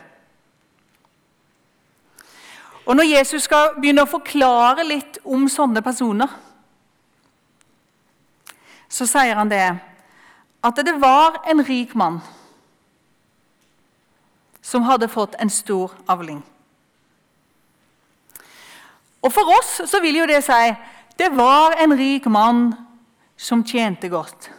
Og 2.90 2.96
når 2.98 3.06
Jesus 3.06 3.44
skal 3.46 3.76
begynne 3.78 4.02
å 4.02 4.10
forklare 4.10 4.82
litt 4.82 5.20
om 5.22 5.44
sånne 5.46 5.78
personer, 5.86 6.26
så 8.90 9.06
sier 9.06 9.38
han 9.38 9.50
det 9.52 9.62
at 10.66 10.80
det 10.82 10.96
var 10.98 11.38
en 11.46 11.62
rik 11.62 11.94
mann 11.94 12.18
som 14.58 14.88
hadde 14.88 15.06
fått 15.12 15.36
en 15.38 15.52
stor 15.54 15.94
avling. 16.10 16.40
Og 19.22 19.30
For 19.38 19.54
oss 19.54 19.70
så 19.86 20.02
vil 20.02 20.18
jo 20.18 20.26
det 20.26 20.42
si 20.42 20.74
det 21.20 21.30
var 21.36 21.78
en 21.78 21.94
rik 21.94 22.26
mann 22.26 22.72
som 23.38 23.62
tjente 23.62 24.10
godt. 24.10 24.50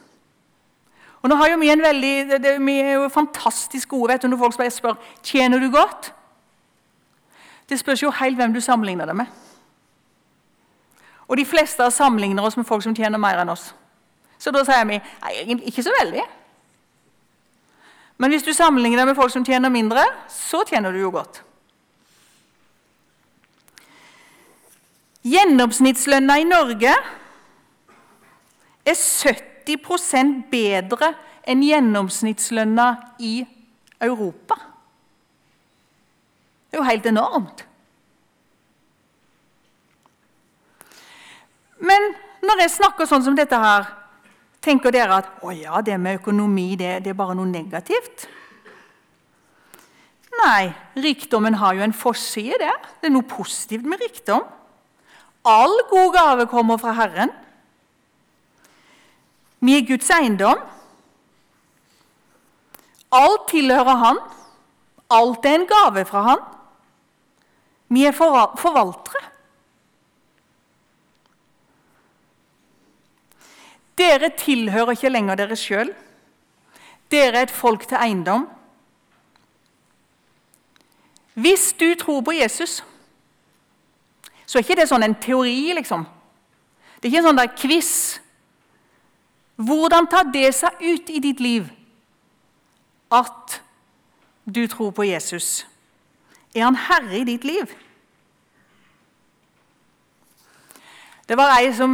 Og 1.20 1.30
nå 1.30 1.36
har 1.36 1.52
jo 1.52 1.60
Vi 1.60 1.70
en 1.70 1.84
veldig, 1.84 2.16
det, 2.40 2.56
er 2.56 2.94
jo 2.94 3.10
fantastisk 3.10 3.90
gode 3.90 4.14
vet 4.14 4.22
du, 4.22 4.28
når 4.28 4.38
folk 4.38 4.72
spør 4.72 4.96
tjener 5.20 5.60
du 5.60 5.68
godt. 5.68 6.14
Det 7.72 7.80
spørs 7.80 8.02
jo 8.04 8.12
helt 8.12 8.36
hvem 8.36 8.52
du 8.54 8.60
sammenligner 8.60 9.08
det 9.08 9.16
med. 9.16 9.26
Og 11.28 11.38
De 11.38 11.46
fleste 11.46 11.86
sammenligner 11.92 12.44
oss 12.44 12.58
med 12.58 12.68
folk 12.68 12.84
som 12.84 12.96
tjener 12.96 13.18
mer 13.18 13.40
enn 13.40 13.50
oss. 13.54 13.70
Så 14.38 14.52
da 14.52 14.66
sier 14.68 14.84
vi 14.90 14.98
nei, 15.00 15.60
ikke 15.70 15.84
så 15.86 15.94
veldig. 15.96 16.26
Men 18.20 18.34
hvis 18.34 18.44
du 18.44 18.52
sammenligner 18.54 19.00
deg 19.00 19.08
med 19.14 19.16
folk 19.16 19.32
som 19.32 19.46
tjener 19.48 19.72
mindre, 19.72 20.04
så 20.28 20.66
tjener 20.68 20.92
du 20.92 21.00
jo 21.00 21.14
godt. 21.14 21.40
Gjennomsnittslønna 25.24 26.36
i 26.42 26.50
Norge 26.50 26.92
er 28.84 29.00
70% 29.00 30.44
bedre 30.52 31.14
enn 31.48 31.64
gjennomsnittslønna 31.64 32.90
i 33.24 33.38
Europa. 34.02 34.60
Det 36.72 36.80
er 36.80 36.82
jo 36.82 36.88
helt 36.88 37.06
enormt. 37.12 37.66
Men 41.82 42.14
når 42.42 42.64
jeg 42.64 42.78
snakker 42.80 43.10
sånn 43.10 43.26
som 43.26 43.36
dette 43.36 43.58
her, 43.60 43.90
Tenker 44.62 44.94
dere 44.94 45.18
at 45.24 45.30
å 45.42 45.50
ja, 45.58 45.80
det 45.82 45.96
med 45.98 46.20
økonomi 46.20 46.76
det, 46.78 47.00
det 47.02 47.12
er 47.12 47.18
bare 47.18 47.34
noe 47.34 47.50
negativt? 47.50 48.28
Nei, 50.38 50.70
rikdommen 51.02 51.58
har 51.58 51.74
jo 51.78 51.86
en 51.86 51.96
forside. 51.98 52.60
der. 52.62 52.78
Det 53.02 53.10
er 53.10 53.16
noe 53.16 53.26
positivt 53.26 53.88
med 53.90 54.02
rikdom. 54.02 54.46
All 55.50 55.74
god 55.90 56.14
gave 56.14 56.46
kommer 56.50 56.78
fra 56.78 56.94
Herren. 56.94 57.34
Vi 59.66 59.80
er 59.80 59.88
Guds 59.90 60.14
eiendom. 60.14 60.62
Alt 63.12 63.50
tilhører 63.50 63.98
Han. 64.06 64.22
Alt 65.10 65.46
er 65.46 65.58
en 65.58 65.70
gave 65.70 66.06
fra 66.06 66.22
Han. 66.30 66.46
Vi 67.92 68.06
er 68.08 68.16
forvaltere. 68.16 69.28
Dere 74.00 74.32
tilhører 74.38 74.96
ikke 74.96 75.12
lenger 75.12 75.38
dere 75.42 75.58
sjøl. 75.60 75.92
Dere 77.12 77.42
er 77.42 77.50
et 77.50 77.54
folk 77.54 77.84
til 77.88 78.00
eiendom. 78.00 78.48
Hvis 81.34 81.74
du 81.80 81.94
tror 82.00 82.22
på 82.24 82.32
Jesus, 82.32 82.82
så 84.46 84.58
er 84.58 84.66
ikke 84.66 84.80
det 84.80 84.88
sånn 84.90 85.06
en 85.06 85.16
teori, 85.16 85.72
liksom. 85.76 86.04
Det 87.00 87.08
er 87.08 87.12
ikke 87.12 87.22
en 87.24 87.30
sånn 87.30 87.56
quiz. 87.60 87.92
Hvordan 89.62 90.08
tar 90.12 90.32
det 90.34 90.50
seg 90.56 90.80
ut 90.82 91.12
i 91.12 91.22
ditt 91.24 91.40
liv 91.44 91.68
at 93.12 93.60
du 94.46 94.64
tror 94.72 94.92
på 94.96 95.06
Jesus? 95.08 95.62
Er 96.56 96.68
han 96.68 96.76
herre 96.76 97.22
i 97.22 97.28
ditt 97.28 97.46
liv? 97.48 97.72
Det 101.28 101.38
var 101.40 101.54
ei 101.56 101.70
som 101.72 101.92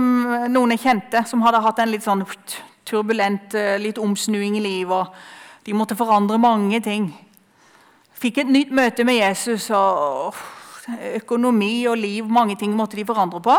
noen 0.49 0.73
jeg 0.73 0.81
kjente, 0.81 1.21
som 1.29 1.43
hadde 1.45 1.61
hatt 1.61 1.79
en 1.83 1.91
litt 1.91 2.05
sånn 2.05 2.23
turbulent 2.87 3.53
eh, 3.53 3.75
litt 3.77 3.99
omsnuing 4.01 4.55
i 4.57 4.63
livet. 4.63 4.93
og 4.97 5.65
De 5.67 5.75
måtte 5.77 5.97
forandre 5.99 6.39
mange 6.41 6.79
ting. 6.81 7.11
Fikk 8.17 8.41
et 8.41 8.49
nytt 8.49 8.71
møte 8.73 9.05
med 9.05 9.19
Jesus. 9.19 9.69
og 9.69 10.33
Økonomi 11.19 11.85
og 11.91 11.99
liv, 11.99 12.25
mange 12.25 12.55
ting 12.55 12.73
måtte 12.73 12.97
de 12.97 13.05
forandre 13.05 13.43
på. 13.43 13.57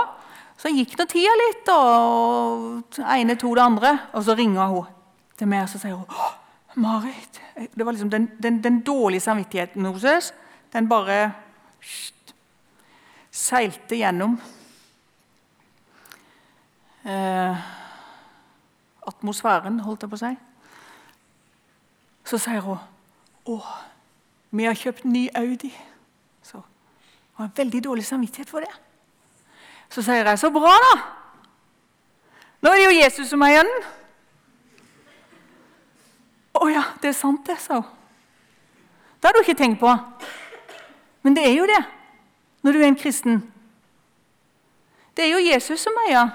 Så 0.59 0.73
gikk 0.75 0.97
nå 0.99 1.05
tida 1.07 1.35
litt, 1.39 1.69
og 1.71 2.97
det 2.97 3.05
ene 3.21 3.37
to 3.39 3.53
det 3.55 3.63
andre. 3.63 3.95
Og 4.19 4.25
så 4.27 4.35
ringer 4.35 4.73
hun 4.73 4.89
til 5.39 5.47
meg 5.47 5.69
og 5.69 5.71
så 5.71 5.79
sier 5.79 5.95
hun, 5.95 6.27
Marit 6.83 7.39
Det 7.55 7.85
var 7.87 7.95
liksom 7.95 8.11
den, 8.11 8.29
den, 8.43 8.59
den 8.63 8.81
dårlige 8.83 9.23
samvittigheten 9.23 9.87
hos 9.87 10.05
oss. 10.05 10.33
Den 10.73 10.89
bare 10.89 11.33
seilte 13.31 13.97
gjennom 13.97 14.37
eh, 17.09 17.69
atmosfæren, 19.09 19.81
holdt 19.81 20.05
jeg 20.05 20.13
på 20.13 20.19
å 20.19 20.23
si. 20.23 20.33
Så 22.29 22.41
sier 22.43 22.65
hun 22.65 22.81
å, 23.49 23.61
vi 24.51 24.67
har 24.69 24.77
kjøpt 24.77 25.07
ny 25.09 25.29
Audi. 25.39 25.71
Så 26.45 26.61
hun 26.61 27.47
har 27.47 27.55
veldig 27.57 27.85
dårlig 27.85 28.05
samvittighet 28.07 28.51
for 28.51 28.67
det. 28.67 28.75
Så 29.89 30.05
sier 30.05 30.27
jeg 30.27 30.41
så 30.41 30.51
bra, 30.53 30.75
da! 30.85 30.97
Nå 32.61 32.73
er 32.73 32.81
det 32.81 32.89
jo 32.89 32.99
Jesus 32.99 33.31
som 33.31 33.45
er 33.47 33.55
igjen. 33.55 33.71
Å 36.59 36.69
ja, 36.73 36.83
det 37.01 37.13
er 37.13 37.17
sant, 37.17 37.47
det, 37.47 37.57
sa 37.63 37.79
hun. 37.79 37.95
Det 39.19 39.27
har 39.27 39.35
du 39.35 39.41
ikke 39.43 39.59
tenkt 39.59 39.81
på. 39.81 39.91
Men 41.29 41.35
det 41.37 41.43
er 41.45 41.59
jo 41.59 41.67
det 41.69 41.83
når 42.65 42.73
du 42.73 42.79
er 42.81 42.87
en 42.89 42.97
kristen. 42.97 43.41
Det 45.13 45.27
er 45.27 45.35
jo 45.35 45.43
Jesus 45.45 45.83
som 45.85 45.99
eier 46.07 46.31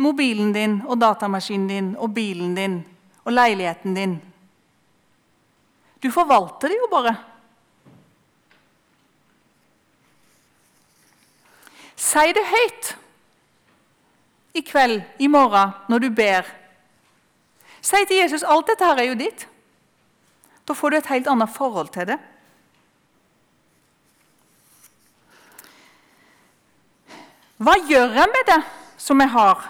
mobilen 0.00 0.54
din 0.54 0.78
og 0.88 0.96
datamaskinen 0.96 1.66
din 1.68 1.90
og 2.00 2.14
bilen 2.16 2.56
din 2.56 2.78
og 3.20 3.36
leiligheten 3.36 3.98
din. 3.98 4.16
Du 6.00 6.08
forvalter 6.08 6.72
det 6.72 6.80
jo 6.80 6.88
bare. 6.88 7.14
Si 12.00 12.26
det 12.40 12.48
høyt 12.48 12.96
i 14.56 14.64
kveld, 14.64 15.02
i 15.20 15.28
morgen, 15.28 15.76
når 15.92 15.98
du 16.00 16.14
ber. 16.16 16.48
Si 17.84 18.06
til 18.08 18.24
Jesus 18.24 18.42
alt 18.48 18.72
dette 18.72 18.88
her 18.88 19.04
er 19.04 19.12
jo 19.12 19.24
ditt. 19.26 19.50
Da 20.64 20.72
får 20.72 20.90
du 20.90 21.04
et 21.04 21.12
helt 21.12 21.28
annet 21.28 21.52
forhold 21.52 21.92
til 21.92 22.14
det. 22.16 22.24
Hva 27.62 27.76
gjør 27.86 28.16
jeg 28.18 28.30
med 28.32 28.48
det 28.50 28.60
som 28.98 29.20
jeg 29.22 29.30
har? 29.30 29.60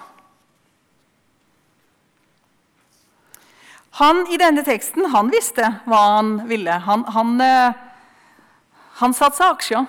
Han 4.01 4.25
i 4.33 4.39
denne 4.41 4.65
teksten 4.67 5.07
han 5.13 5.29
visste 5.31 5.69
hva 5.87 6.01
han 6.17 6.39
ville. 6.49 6.81
Han, 6.87 7.05
han, 7.15 7.35
eh, 7.45 7.77
han 9.01 9.15
satsa 9.15 9.53
aksjer. 9.53 9.85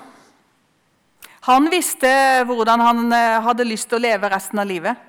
Han 1.47 1.71
visste 1.71 2.11
hvordan 2.45 2.83
han 2.83 3.13
eh, 3.13 3.39
hadde 3.47 3.65
lyst 3.65 3.89
til 3.89 3.97
å 3.97 4.05
leve 4.05 4.29
resten 4.29 4.61
av 4.61 4.69
livet. 4.69 4.99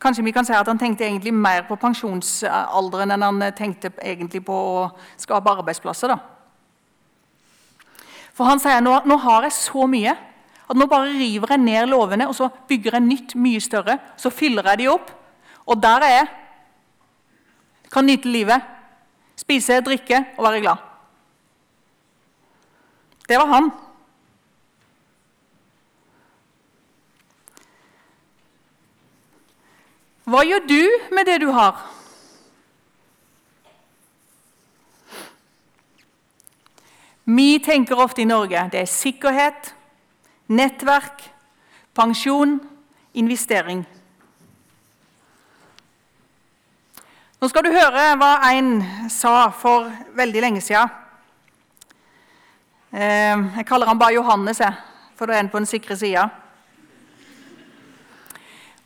Kanskje 0.00 0.24
vi 0.24 0.32
kan 0.32 0.46
si 0.48 0.54
at 0.56 0.66
Han 0.66 0.78
tenkte 0.80 1.04
egentlig 1.04 1.34
mer 1.36 1.66
på 1.68 1.76
pensjonsalderen 1.76 3.10
enn 3.12 3.22
han 3.22 3.42
tenkte 3.52 3.92
egentlig 4.00 4.40
på 4.46 4.54
å 4.54 4.84
skape 5.20 5.52
arbeidsplasser. 5.52 6.08
da. 6.08 6.18
For 8.32 8.48
han 8.48 8.62
sier 8.62 8.80
nå, 8.80 9.02
nå 9.04 9.16
har 9.20 9.44
jeg 9.44 9.52
så 9.52 9.86
mye 9.86 10.16
at 10.70 10.78
nå 10.78 10.86
bare 10.86 11.10
river 11.18 11.50
jeg 11.50 11.62
ned 11.64 11.88
låvene 11.90 12.28
og 12.30 12.36
så 12.38 12.46
bygger 12.68 12.94
jeg 12.96 13.06
nytt, 13.06 13.34
mye 13.34 13.60
større. 13.62 13.98
Så 14.16 14.30
fyller 14.30 14.68
jeg 14.70 14.84
de 14.84 14.90
opp, 14.92 15.10
og 15.66 15.82
der 15.82 16.06
er 16.06 16.14
jeg. 16.14 16.28
Kan 17.90 18.06
nyte 18.06 18.30
livet, 18.30 18.62
spise, 19.38 19.80
drikke 19.82 20.22
og 20.38 20.46
være 20.46 20.60
glad. 20.62 20.86
Det 23.26 23.38
var 23.38 23.50
han. 23.50 23.70
Hva 30.30 30.44
gjør 30.46 30.62
du 30.70 31.14
med 31.16 31.26
det 31.26 31.40
du 31.42 31.48
har? 31.50 31.78
Vi 37.30 37.58
tenker 37.62 37.98
ofte 37.98 38.22
i 38.22 38.26
Norge 38.26 38.62
det 38.72 38.80
er 38.84 38.90
sikkerhet, 38.90 39.74
nettverk, 40.50 41.22
pensjon, 41.94 42.58
investering. 43.14 43.84
Nå 47.40 47.48
skal 47.48 47.64
du 47.64 47.70
høre 47.72 48.10
hva 48.20 48.34
en 48.50 48.82
sa 49.08 49.48
for 49.56 49.88
veldig 50.18 50.42
lenge 50.44 50.60
siden. 50.64 50.90
Eh, 52.90 53.46
jeg 53.56 53.66
kaller 53.68 53.88
han 53.88 53.98
bare 53.98 54.18
Johannes, 54.18 54.60
for 55.16 55.30
da 55.30 55.38
er 55.38 55.44
han 55.44 55.52
på 55.52 55.62
den 55.62 55.70
sikre 55.70 55.96
sida. 55.96 56.26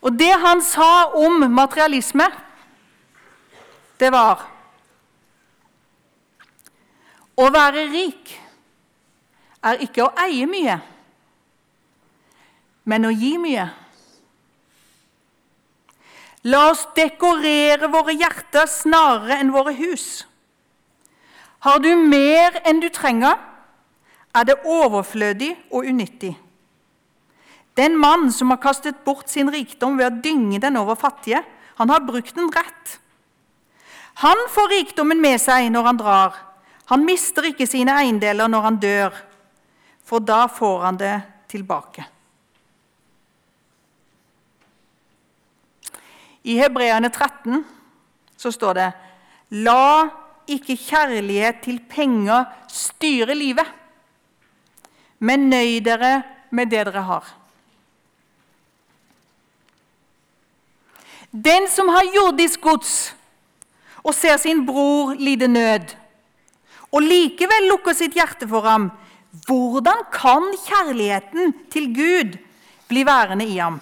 Og 0.04 0.12
det 0.12 0.34
han 0.38 0.60
sa 0.62 1.08
om 1.16 1.46
materialisme, 1.50 2.28
det 3.98 4.10
var 4.12 4.50
Å 7.34 7.46
være 7.50 7.88
rik 7.90 8.30
er 9.66 9.80
ikke 9.82 10.04
å 10.04 10.12
eie 10.22 10.46
mye, 10.46 10.76
men 12.84 13.08
å 13.08 13.12
gi 13.12 13.34
mye. 13.40 13.66
La 16.44 16.66
oss 16.70 16.84
dekorere 16.96 17.88
våre 17.88 18.12
hjerter 18.20 18.68
snarere 18.68 19.38
enn 19.40 19.52
våre 19.54 19.72
hus. 19.78 20.26
Har 21.64 21.80
du 21.80 21.94
mer 21.96 22.58
enn 22.68 22.82
du 22.82 22.90
trenger, 22.92 23.38
er 24.34 24.44
det 24.44 24.58
overflødig 24.68 25.54
og 25.70 25.86
unyttig. 25.88 26.34
Den 27.78 27.96
mann 27.98 28.28
som 28.32 28.52
har 28.52 28.60
kastet 28.62 29.00
bort 29.06 29.30
sin 29.32 29.48
rikdom 29.50 29.96
ved 29.98 30.10
å 30.10 30.22
dynge 30.22 30.60
den 30.62 30.76
over 30.76 30.98
fattige, 30.98 31.40
han 31.78 31.90
har 31.90 32.04
brukt 32.06 32.36
den 32.36 32.52
rett. 32.52 32.98
Han 34.22 34.44
får 34.52 34.70
rikdommen 34.70 35.18
med 35.22 35.40
seg 35.42 35.72
når 35.72 35.88
han 35.88 35.98
drar. 35.98 36.36
Han 36.92 37.06
mister 37.06 37.48
ikke 37.48 37.66
sine 37.66 37.96
eiendeler 37.98 38.50
når 38.50 38.68
han 38.68 38.82
dør, 38.82 39.16
for 40.04 40.22
da 40.22 40.44
får 40.52 40.84
han 40.84 41.00
det 41.00 41.16
tilbake. 41.50 42.04
I 46.44 46.58
Hebreane 46.60 47.08
13 47.08 47.64
så 48.36 48.52
står 48.52 48.76
det 48.76 48.90
La 49.64 50.10
ikke 50.50 50.76
kjærlighet 50.76 51.62
til 51.64 51.78
penger 51.88 52.44
styre 52.68 53.36
livet, 53.36 53.66
men 55.24 55.48
nøy 55.48 55.78
dere 55.84 56.18
med 56.52 56.68
det 56.72 56.84
dere 56.90 57.04
har. 57.06 57.30
Den 61.32 61.66
som 61.72 61.88
har 61.90 62.12
jordisk 62.14 62.60
gods 62.62 63.14
og 64.04 64.12
ser 64.14 64.36
sin 64.38 64.60
bror 64.66 65.14
lide 65.16 65.48
nød, 65.48 65.96
og 66.92 67.02
likevel 67.02 67.70
lukker 67.72 67.96
sitt 67.96 68.14
hjerte 68.14 68.46
for 68.50 68.68
ham, 68.68 68.90
hvordan 69.48 70.04
kan 70.14 70.44
kjærligheten 70.66 71.56
til 71.72 71.88
Gud 71.96 72.36
bli 72.86 73.02
værende 73.06 73.48
i 73.48 73.56
ham? 73.56 73.80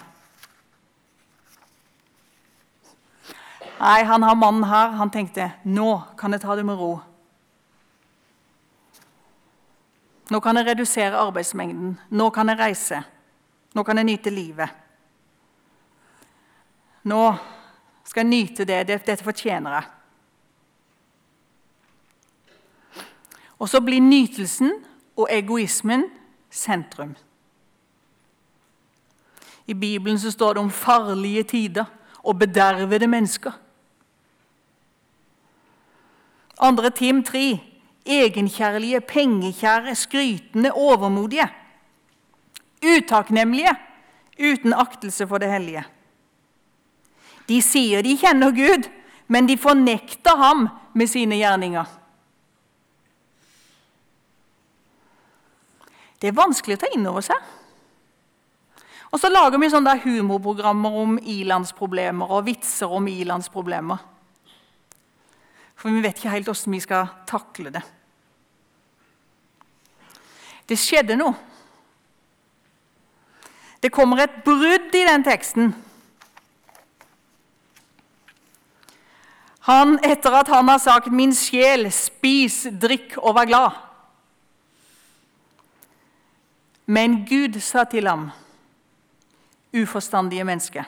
Nei, 3.83 4.03
han 4.03 4.23
har 4.23 4.35
mannen 4.35 4.63
her. 4.63 4.93
Han 4.95 5.09
tenkte 5.11 5.49
nå 5.67 5.89
kan 6.17 6.31
jeg 6.31 6.41
ta 6.41 6.55
det 6.55 6.63
med 6.63 6.79
ro. 6.79 6.93
Nå 10.31 10.39
kan 10.39 10.55
jeg 10.55 10.69
redusere 10.69 11.19
arbeidsmengden. 11.19 11.97
Nå 12.15 12.29
kan 12.31 12.47
jeg 12.47 12.59
reise. 12.61 13.01
Nå 13.75 13.83
kan 13.83 13.99
jeg 13.99 14.07
nyte 14.07 14.31
livet. 14.31 14.69
Nå 17.11 17.23
skal 18.07 18.23
jeg 18.23 18.29
nyte 18.29 18.67
det. 18.69 18.85
Dette 18.87 19.17
fortjener 19.19 19.75
jeg. 19.75 19.89
Og 23.59 23.67
så 23.69 23.83
blir 23.83 23.99
nytelsen 23.99 24.71
og 25.19 25.27
egoismen 25.31 26.07
sentrum. 26.51 27.17
I 29.67 29.75
Bibelen 29.75 30.19
så 30.19 30.31
står 30.31 30.53
det 30.55 30.63
om 30.63 30.71
farlige 30.71 31.43
tider 31.43 31.85
og 32.23 32.39
bedervede 32.39 33.07
mennesker. 33.07 33.51
Andre 36.59 36.89
Tim 36.89 37.23
3. 37.23 37.59
Egenkjærlige, 38.05 39.01
pengekjære, 39.01 39.95
skrytende, 39.95 40.71
overmodige. 40.71 41.47
Utakknemlige, 42.83 43.75
uten 44.39 44.73
aktelse 44.73 45.27
for 45.27 45.37
det 45.37 45.51
hellige. 45.51 45.85
De 47.47 47.61
sier 47.61 48.03
de 48.03 48.17
kjenner 48.17 48.51
Gud, 48.51 48.89
men 49.27 49.47
de 49.47 49.57
fornekter 49.57 50.35
ham 50.35 50.67
med 50.93 51.07
sine 51.07 51.39
gjerninger. 51.39 51.85
Det 56.21 56.29
er 56.31 56.39
vanskelig 56.39 56.77
å 56.77 56.81
ta 56.83 56.91
inn 56.95 57.07
over 57.07 57.23
seg. 57.23 57.39
Og 59.11 59.19
så 59.21 59.29
lager 59.29 59.59
vi 59.61 59.69
sånne 59.69 59.97
humorprogrammer 60.03 60.95
om 61.03 61.17
ilandsproblemer 61.19 62.31
og 62.31 62.47
vitser 62.47 62.91
om 62.91 63.07
ilandsproblemer. 63.07 63.99
For 65.83 65.91
vi 65.91 65.99
vet 65.99 66.15
ikke 66.15 66.31
helt 66.31 66.47
hvordan 66.47 66.71
vi 66.71 66.79
skal 66.79 67.09
takle 67.27 67.71
det. 67.75 67.81
Det 70.63 70.77
skjedde 70.79 71.17
noe. 71.19 71.35
Det 73.83 73.91
kommer 73.91 74.21
et 74.23 74.37
brudd 74.45 74.95
i 74.95 75.01
den 75.03 75.25
teksten. 75.27 75.73
Han, 79.67 79.97
etter 80.07 80.39
at 80.39 80.47
han 80.47 80.71
har 80.71 80.79
sagt 80.79 81.11
'min 81.11 81.35
sjel, 81.35 81.91
spis, 81.91 82.63
drikk 82.81 83.17
og 83.17 83.35
vær 83.35 83.51
glad'. 83.51 83.75
Men 86.85 87.25
Gud 87.27 87.59
sa 87.59 87.83
til 87.83 88.07
ham, 88.07 88.31
uforstandige 89.75 90.43
menneske, 90.43 90.85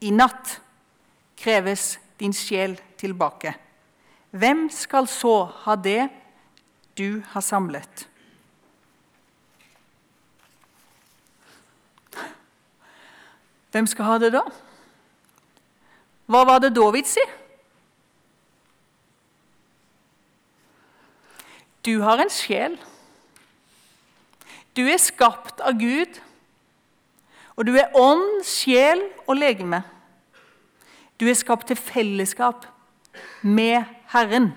i 0.00 0.10
natt 0.10 0.60
kreves 1.36 1.98
din 2.20 2.32
sjel 2.32 2.76
tilbake. 2.76 2.89
Hvem 4.30 4.68
skal 4.70 5.08
så 5.08 5.44
ha 5.64 5.74
det 5.74 6.08
du 6.98 7.22
har 7.32 7.40
samlet? 7.40 8.06
Hvem 13.70 13.86
skal 13.86 14.04
ha 14.04 14.16
det 14.18 14.32
da? 14.34 14.42
Hva 16.30 16.42
var 16.46 16.60
det 16.62 16.72
da 16.74 16.88
vits 16.94 17.16
i? 17.18 17.26
Du 21.86 22.00
har 22.04 22.20
en 22.20 22.30
sjel. 22.30 22.76
Du 24.76 24.84
er 24.84 25.00
skapt 25.02 25.62
av 25.64 25.78
Gud, 25.80 26.18
og 27.56 27.66
du 27.66 27.72
er 27.78 27.94
ånd, 27.96 28.42
sjel 28.46 29.02
og 29.26 29.38
legeme. 29.38 29.80
Du 31.18 31.26
er 31.28 31.38
skapt 31.38 31.70
til 31.70 31.78
fellesskap 31.78 32.66
med 33.42 33.84
Herren. 34.12 34.50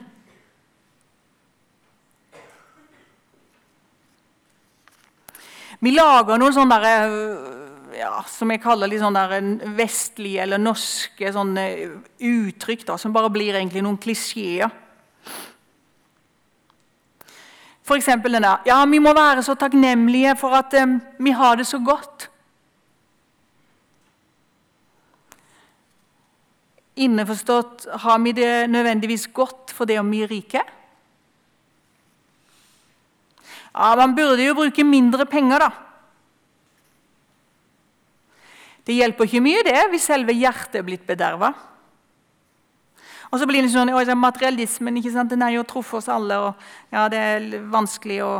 Vi 5.83 5.91
lager 5.91 6.39
noen 6.39 6.55
sånne 6.55 6.77
der, 6.79 7.15
ja, 7.97 8.13
som 8.31 8.51
jeg 8.53 8.61
kaller 8.63 8.87
litt 8.87 9.01
sånn 9.03 9.17
vestlige 9.75 10.45
eller 10.45 10.61
norske 10.61 11.33
sånne 11.35 11.65
uttrykk 12.23 12.85
da, 12.87 12.95
som 13.01 13.11
bare 13.15 13.31
blir 13.33 13.57
egentlig 13.57 13.83
noen 13.83 13.99
klisjeer. 13.99 14.71
F.eks. 17.83 18.05
den 18.23 18.45
der 18.45 18.63
Ja, 18.65 18.85
vi 18.87 18.99
må 19.03 19.11
være 19.15 19.43
så 19.43 19.57
takknemlige 19.59 20.37
for 20.39 20.55
at 20.55 20.71
um, 20.79 21.01
vi 21.19 21.35
har 21.35 21.59
det 21.59 21.67
så 21.67 21.81
godt. 21.83 22.29
Inneforstått 26.95 27.87
har 28.05 28.19
vi 28.21 28.35
det 28.37 28.69
nødvendigvis 28.69 29.27
godt 29.33 29.73
for 29.73 29.89
det 29.89 29.97
om 29.99 30.11
vi 30.13 30.21
er 30.21 30.29
rike? 30.29 30.61
Ja, 33.73 33.95
Man 33.95 34.15
burde 34.15 34.45
jo 34.45 34.53
bruke 34.53 34.83
mindre 34.83 35.25
penger, 35.25 35.59
da. 35.59 35.71
Det 38.85 38.95
hjelper 38.95 39.25
ikke 39.25 39.41
mye 39.41 39.63
det 39.65 39.79
hvis 39.93 40.09
selve 40.11 40.35
hjertet 40.35 40.81
er 40.81 40.85
blitt 40.85 41.05
bederva. 41.07 41.53
Og 43.31 43.39
så 43.41 43.47
blir 43.49 43.63
det 43.65 43.71
sånn, 43.73 43.89
Materialismen 44.19 44.99
ikke 44.99 45.13
sant? 45.15 45.31
den 45.31 45.41
er 45.41 45.55
jo 45.55 45.63
truffet 45.65 46.03
oss 46.03 46.09
alle, 46.11 46.37
og 46.37 46.93
ja, 46.93 47.07
det 47.09 47.17
er 47.17 47.47
vanskelig 47.71 48.21
å 48.21 48.33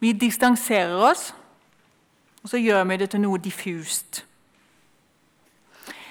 Vi 0.00 0.14
distanserer 0.16 0.96
oss, 0.96 1.34
og 2.42 2.48
så 2.48 2.56
gjør 2.56 2.86
vi 2.88 2.96
det 2.96 3.10
til 3.12 3.20
noe 3.20 3.38
diffust. 3.38 4.22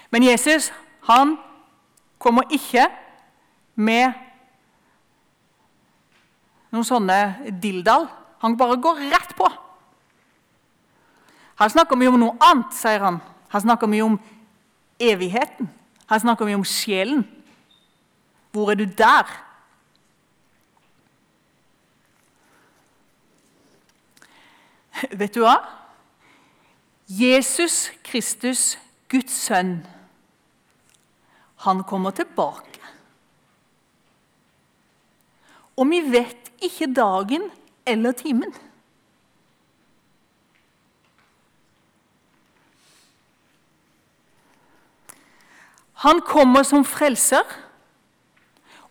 Men 0.09 0.23
Jesus 0.23 0.71
han 1.09 1.37
kommer 2.19 2.49
ikke 2.53 2.85
med 3.79 4.13
noen 6.69 6.85
sånne 6.85 7.17
dildal. 7.61 8.07
Han 8.43 8.57
bare 8.57 8.77
går 8.81 9.01
rett 9.09 9.35
på. 9.37 9.47
Her 11.59 11.71
snakker 11.73 11.97
vi 11.99 12.07
om 12.07 12.19
noe 12.21 12.37
annet, 12.45 12.73
sier 12.75 13.03
han. 13.03 13.19
Her 13.51 13.63
snakker 13.65 13.89
vi 13.91 14.01
om 14.05 14.19
evigheten. 14.99 15.69
Her 16.09 16.21
snakker 16.21 16.47
vi 16.47 16.55
om 16.55 16.65
sjelen. 16.65 17.25
Hvor 18.51 18.71
er 18.71 18.79
du 18.79 18.85
der? 18.85 19.27
Vet 25.11 25.35
du 25.35 25.43
hva? 25.43 25.57
Jesus 27.09 27.89
Kristus, 28.05 28.77
Guds 29.09 29.33
sønn, 29.33 29.79
han 31.59 31.83
kommer 31.83 32.11
tilbake. 32.15 32.79
Og 35.79 35.87
vi 35.89 35.99
vet 36.11 36.51
ikke 36.63 36.91
dagen 36.95 37.49
eller 37.87 38.11
timen. 38.11 38.53
Han 45.99 46.21
kommer 46.23 46.63
som 46.63 46.85
frelser, 46.87 47.43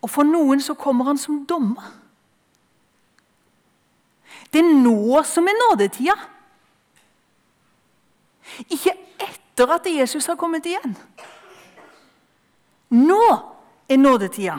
og 0.04 0.10
for 0.12 0.28
noen 0.28 0.60
så 0.60 0.76
kommer 0.76 1.08
han 1.08 1.18
som 1.18 1.40
dommer. 1.48 1.86
Det 4.52 4.60
er 4.60 4.76
nå 4.82 5.22
som 5.28 5.48
er 5.48 5.56
nådetida. 5.56 6.16
Ikke 8.68 8.92
etter 9.24 9.72
at 9.72 9.88
Jesus 9.88 10.28
har 10.28 10.36
kommet 10.40 10.68
igjen. 10.68 10.96
Nå 12.90 13.22
er 13.88 14.00
nådetida. 14.00 14.58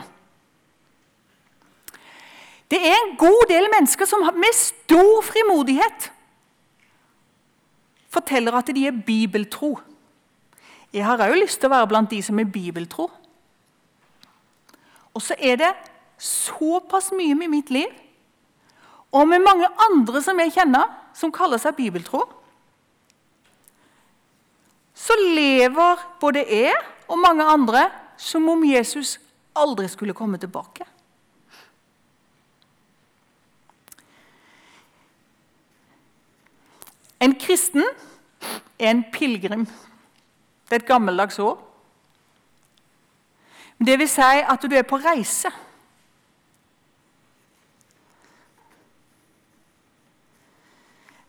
Det 2.70 2.78
er 2.86 2.94
en 2.94 3.16
god 3.18 3.48
del 3.50 3.66
mennesker 3.72 4.06
som 4.06 4.22
med 4.22 4.54
stor 4.54 5.22
frimodighet 5.26 6.10
forteller 8.10 8.54
at 8.58 8.70
de 8.74 8.86
er 8.86 9.02
bibeltro. 9.06 9.78
Jeg 10.94 11.06
har 11.06 11.22
òg 11.22 11.36
lyst 11.38 11.60
til 11.62 11.70
å 11.70 11.74
være 11.74 11.88
blant 11.90 12.10
de 12.10 12.20
som 12.22 12.38
er 12.38 12.50
bibeltro. 12.50 13.08
Og 15.14 15.22
så 15.22 15.34
er 15.38 15.58
det 15.58 15.70
såpass 16.20 17.10
mye 17.16 17.34
med 17.34 17.50
mitt 17.50 17.70
liv 17.74 17.90
og 19.10 19.26
med 19.26 19.42
mange 19.42 19.66
andre 19.82 20.20
som 20.22 20.38
jeg 20.38 20.52
kjenner, 20.54 20.86
som 21.14 21.32
kaller 21.34 21.58
seg 21.58 21.74
bibeltro. 21.74 22.22
Så 24.94 25.16
lever 25.18 26.04
både 26.22 26.44
jeg 26.46 26.76
og 27.10 27.18
mange 27.18 27.46
andre 27.46 27.88
som 28.20 28.48
om 28.52 28.64
Jesus 28.64 29.16
aldri 29.56 29.88
skulle 29.88 30.14
komme 30.14 30.38
tilbake. 30.38 30.84
En 37.20 37.34
kristen 37.36 37.84
er 38.78 38.90
en 38.90 39.02
pilegrim. 39.12 39.66
Det 40.68 40.76
er 40.76 40.82
et 40.82 40.88
gammeldags 40.88 41.38
ord. 41.38 41.60
Det 43.80 43.98
vil 43.98 44.08
si 44.08 44.20
at 44.44 44.62
du 44.62 44.76
er 44.76 44.84
på 44.88 45.00
reise. 45.00 45.50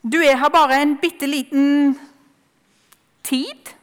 Du 0.04 0.18
er 0.18 0.40
her 0.40 0.50
bare 0.50 0.82
en 0.82 0.98
bitte 0.98 1.28
liten 1.30 2.00
tid, 3.24 3.76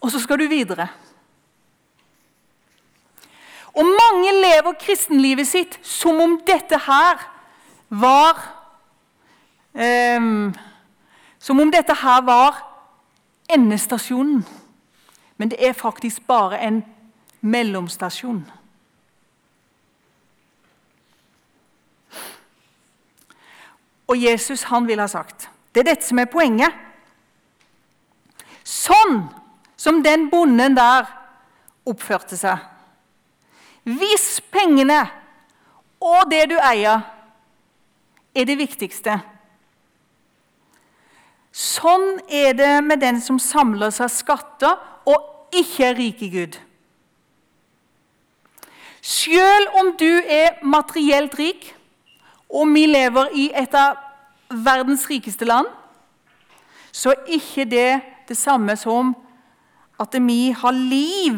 og 0.00 0.10
så 0.10 0.20
skal 0.20 0.38
du 0.38 0.48
videre. 0.48 0.88
Og 3.74 3.84
mange 3.84 4.32
lever 4.32 4.72
kristenlivet 4.80 5.46
sitt 5.46 5.78
som 5.86 6.20
om 6.20 6.40
dette 6.46 6.78
her 6.86 7.22
var 7.88 8.40
um, 9.74 10.54
Som 11.38 11.60
om 11.60 11.70
dette 11.72 11.94
her 11.94 12.20
var 12.20 12.58
endestasjonen. 13.48 14.44
Men 15.36 15.50
det 15.50 15.68
er 15.68 15.72
faktisk 15.72 16.26
bare 16.26 16.58
en 16.60 16.84
mellomstasjon. 17.40 18.44
Og 24.06 24.22
Jesus 24.22 24.62
han 24.62 24.86
vil 24.88 25.00
ha 25.00 25.06
sagt 25.06 25.48
Det 25.74 25.80
er 25.80 25.94
dette 25.94 26.06
som 26.06 26.18
er 26.18 26.28
poenget. 26.28 26.74
Sånn 28.64 29.22
som 29.80 30.02
den 30.04 30.28
bonden 30.30 30.76
der 30.76 31.08
oppførte 31.88 32.36
seg. 32.36 32.60
Hvis 33.88 34.42
pengene 34.52 35.00
og 36.04 36.28
det 36.28 36.50
du 36.52 36.58
eier, 36.60 37.00
er 38.30 38.46
det 38.46 38.60
viktigste 38.60 39.16
Sånn 41.50 42.20
er 42.30 42.52
det 42.54 42.76
med 42.86 43.00
den 43.02 43.16
som 43.18 43.40
samler 43.42 43.90
seg 43.90 44.12
skatter 44.14 44.76
og 45.10 45.56
ikke 45.56 45.88
er 45.88 45.96
rik 45.98 46.20
i 46.22 46.28
Gud. 46.30 46.58
Selv 49.02 49.74
om 49.80 49.90
du 49.98 50.20
er 50.20 50.60
materielt 50.62 51.34
rik, 51.40 51.72
og 52.50 52.70
vi 52.70 52.84
lever 52.86 53.34
i 53.34 53.48
et 53.56 53.74
av 53.74 53.98
verdens 54.50 55.08
rikeste 55.10 55.48
land, 55.48 55.66
så 56.92 57.16
er 57.16 57.34
ikke 57.34 57.66
det 57.66 57.90
det 58.30 58.38
samme 58.38 58.76
som 58.78 59.10
at 60.00 60.16
vi 60.26 60.50
har 60.56 60.72
liv, 60.72 61.36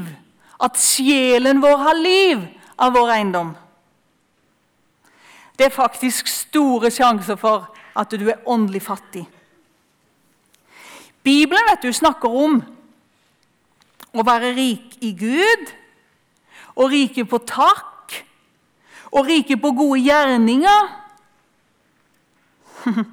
at 0.63 0.79
sjelen 0.79 1.63
vår 1.63 1.77
har 1.83 1.99
liv 1.99 2.45
av 2.79 2.93
vår 2.95 3.11
eiendom. 3.17 3.57
Det 5.59 5.67
er 5.67 5.75
faktisk 5.75 6.29
store 6.31 6.91
sjanser 6.91 7.37
for 7.39 7.69
at 7.99 8.11
du 8.15 8.29
er 8.31 8.43
åndelig 8.49 8.83
fattig. 8.87 9.27
Bibelen 11.23 11.63
vet 11.71 11.83
du, 11.85 11.93
snakker 11.95 12.29
om 12.29 12.63
å 14.13 14.23
være 14.27 14.55
rik 14.57 14.97
i 15.05 15.13
Gud, 15.17 15.67
og 16.75 16.91
rike 16.93 17.25
på 17.29 17.39
takk, 17.47 18.25
og 19.13 19.27
rike 19.29 19.57
på 19.61 19.71
gode 19.77 20.01
gjerninger. 20.01 20.89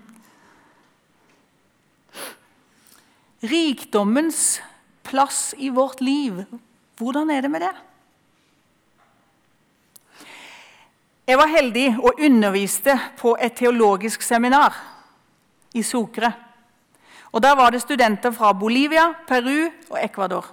Rikdommens 3.53 4.61
plass 5.09 5.53
i 5.57 5.71
vårt 5.73 6.01
liv, 6.01 6.43
hvordan 6.99 7.29
er 7.33 7.41
det 7.41 7.51
med 7.51 7.65
det? 7.65 7.75
Jeg 11.29 11.37
var 11.37 11.51
heldig 11.51 11.87
og 12.01 12.21
underviste 12.25 12.95
på 13.17 13.35
et 13.37 13.53
teologisk 13.57 14.23
seminar 14.25 14.77
i 15.77 15.83
Sokre. 15.85 16.31
Og 17.31 17.41
Der 17.43 17.55
var 17.55 17.69
det 17.69 17.81
studenter 17.81 18.31
fra 18.31 18.53
Bolivia, 18.53 19.13
Peru 19.27 19.69
og 19.89 19.99
Ecuador. 20.03 20.45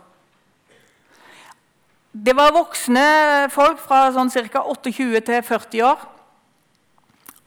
Det 2.12 2.36
var 2.36 2.52
voksne 2.52 3.48
folk 3.52 3.80
fra 3.80 4.10
sånn 4.12 4.30
ca. 4.30 4.60
28 4.64 5.20
til 5.20 5.42
40 5.42 5.82
år. 5.84 6.04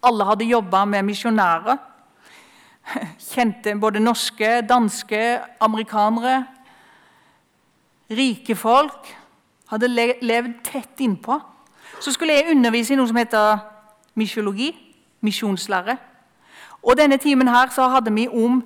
Alle 0.06 0.26
hadde 0.26 0.50
jobba 0.50 0.86
med 0.86 1.06
misjonærer. 1.06 1.78
Kjente 3.30 3.76
både 3.78 4.02
norske, 4.02 4.62
danske, 4.65 5.22
amerikanere. 5.62 6.43
Rike 8.10 8.56
folk. 8.56 9.15
Hadde 9.69 9.88
levd 10.22 10.54
tett 10.63 11.00
innpå. 11.00 11.39
Så 12.00 12.12
skulle 12.12 12.34
jeg 12.34 12.56
undervise 12.56 12.93
i 12.93 12.98
noe 12.98 13.08
som 13.08 13.17
heter 13.19 13.60
misjologi. 14.17 14.72
Misjonslære. 15.22 15.98
Og 16.84 16.98
denne 16.98 17.17
timen 17.17 17.48
her 17.48 17.69
så 17.76 17.89
hadde 17.91 18.13
vi 18.15 18.28
om 18.28 18.62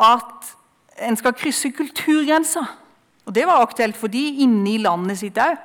at 0.00 0.54
en 1.02 1.16
skal 1.16 1.32
krysse 1.32 1.70
kulturgrenser. 1.70 2.66
Og 3.26 3.34
Det 3.34 3.46
var 3.46 3.62
aktuelt 3.62 3.96
for 3.96 4.06
de 4.06 4.28
inne 4.44 4.74
i 4.74 4.78
landet 4.78 5.18
sitt 5.18 5.38
òg. 5.38 5.56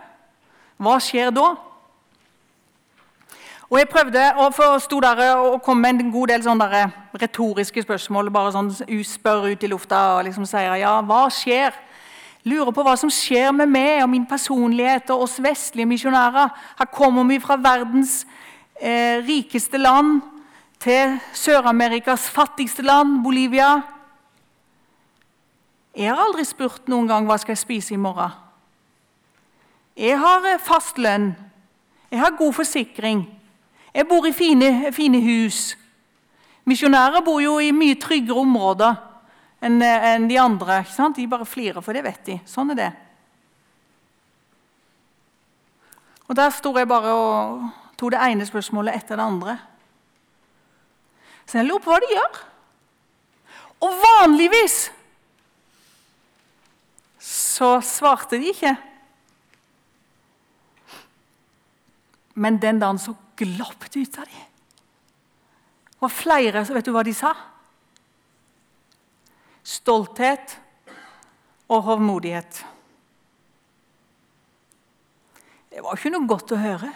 Hva 0.80 0.96
skjer 1.04 1.30
da? 1.36 1.56
Og 3.70 3.78
Jeg 3.78 3.90
prøvde 3.90 4.22
å 4.40 4.80
sto 4.80 5.00
der 5.00 5.36
og 5.36 5.62
kom 5.62 5.78
med 5.78 6.00
en 6.02 6.12
god 6.12 6.28
del 6.28 6.44
sånne 6.44 6.92
retoriske 7.22 7.84
spørsmål. 7.84 8.32
bare 8.32 8.52
sånn 8.52 8.72
Spør 9.04 9.52
ut 9.52 9.64
i 9.64 9.68
lufta 9.68 10.18
og 10.18 10.24
liksom 10.26 10.46
sier 10.46 10.76
ja, 10.76 11.02
hva 11.02 11.30
skjer? 11.30 11.74
Lurer 12.48 12.72
på 12.72 12.84
hva 12.86 12.96
som 12.96 13.12
skjer 13.12 13.52
med 13.52 13.68
meg 13.68 14.04
og 14.04 14.10
min 14.14 14.26
personlighet 14.28 15.10
og 15.12 15.26
oss 15.26 15.40
vestlige 15.44 15.90
misjonærer. 15.90 16.54
Her 16.80 16.88
kommer 16.94 17.28
vi 17.28 17.40
fra 17.44 17.58
verdens 17.60 18.22
eh, 18.80 19.20
rikeste 19.28 19.78
land 19.78 20.22
til 20.80 21.18
Sør-Amerikas 21.36 22.30
fattigste 22.32 22.86
land, 22.88 23.20
Bolivia. 23.24 23.82
Jeg 25.96 26.14
har 26.14 26.22
aldri 26.24 26.46
spurt 26.48 26.88
noen 26.88 27.10
gang 27.10 27.28
hva 27.28 27.36
skal 27.42 27.58
jeg 27.58 27.66
spise 27.66 27.94
i 27.98 28.00
morgen. 28.00 28.32
Jeg 30.00 30.16
har 30.22 30.48
eh, 30.48 30.64
fast 30.64 30.98
lønn. 30.98 31.34
Jeg 32.10 32.24
har 32.24 32.40
god 32.40 32.56
forsikring. 32.56 33.26
Jeg 33.94 34.08
bor 34.08 34.26
i 34.26 34.32
fine, 34.32 34.94
fine 34.96 35.20
hus. 35.22 35.76
Misjonærer 36.64 37.20
bor 37.26 37.44
jo 37.44 37.58
i 37.60 37.74
mye 37.76 38.00
tryggere 38.00 38.40
områder 38.40 39.09
enn 39.62 39.82
eh, 39.84 40.08
en 40.14 40.28
de 40.30 40.40
andre. 40.40 40.84
De 41.16 41.28
bare 41.28 41.48
flirer, 41.48 41.82
for 41.82 41.94
det 41.94 42.04
vet 42.06 42.26
de. 42.26 42.40
Sånn 42.48 42.72
er 42.74 42.80
det. 42.80 42.92
Og 46.30 46.36
Der 46.38 46.54
sto 46.54 46.72
jeg 46.78 46.88
bare 46.88 47.16
og 47.18 47.66
tok 47.98 48.14
det 48.14 48.22
ene 48.22 48.46
spørsmålet 48.46 48.96
etter 48.96 49.18
det 49.18 49.26
andre. 49.26 49.58
Så 51.50 51.58
jeg 51.58 51.66
lurer 51.66 51.82
på 51.82 51.92
hva 51.92 52.00
de 52.04 52.14
gjør. 52.14 52.40
Og 53.82 53.96
vanligvis 54.04 54.78
så 57.20 57.80
svarte 57.84 58.38
de 58.40 58.52
ikke. 58.54 58.76
Men 62.40 62.60
den 62.62 62.80
dagen 62.80 63.02
så 63.02 63.16
glapp 63.40 63.90
det 63.90 64.06
ut 64.06 64.20
av 64.22 64.30
dem. 64.30 64.46
Det 65.90 66.06
var 66.06 66.14
flere 66.16 66.64
vet 66.70 66.86
du 66.88 66.94
hva 66.96 67.04
de 67.04 67.16
sa? 67.16 67.34
Stolthet 69.70 70.56
og 71.70 71.84
hovmodighet. 71.86 72.64
Det 75.70 75.84
var 75.86 76.00
ikke 76.00 76.12
noe 76.16 76.30
godt 76.30 76.56
å 76.56 76.60
høre. 76.60 76.90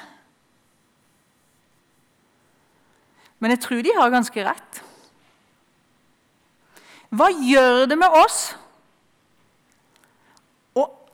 Men 3.43 3.53
jeg 3.53 3.61
tror 3.61 3.85
de 3.85 3.93
har 3.99 4.11
ganske 4.13 4.47
rett. 4.47 4.81
Hva 7.13 7.29
gjør 7.29 7.85
det 7.91 7.99
med 7.99 8.21
oss 8.23 8.41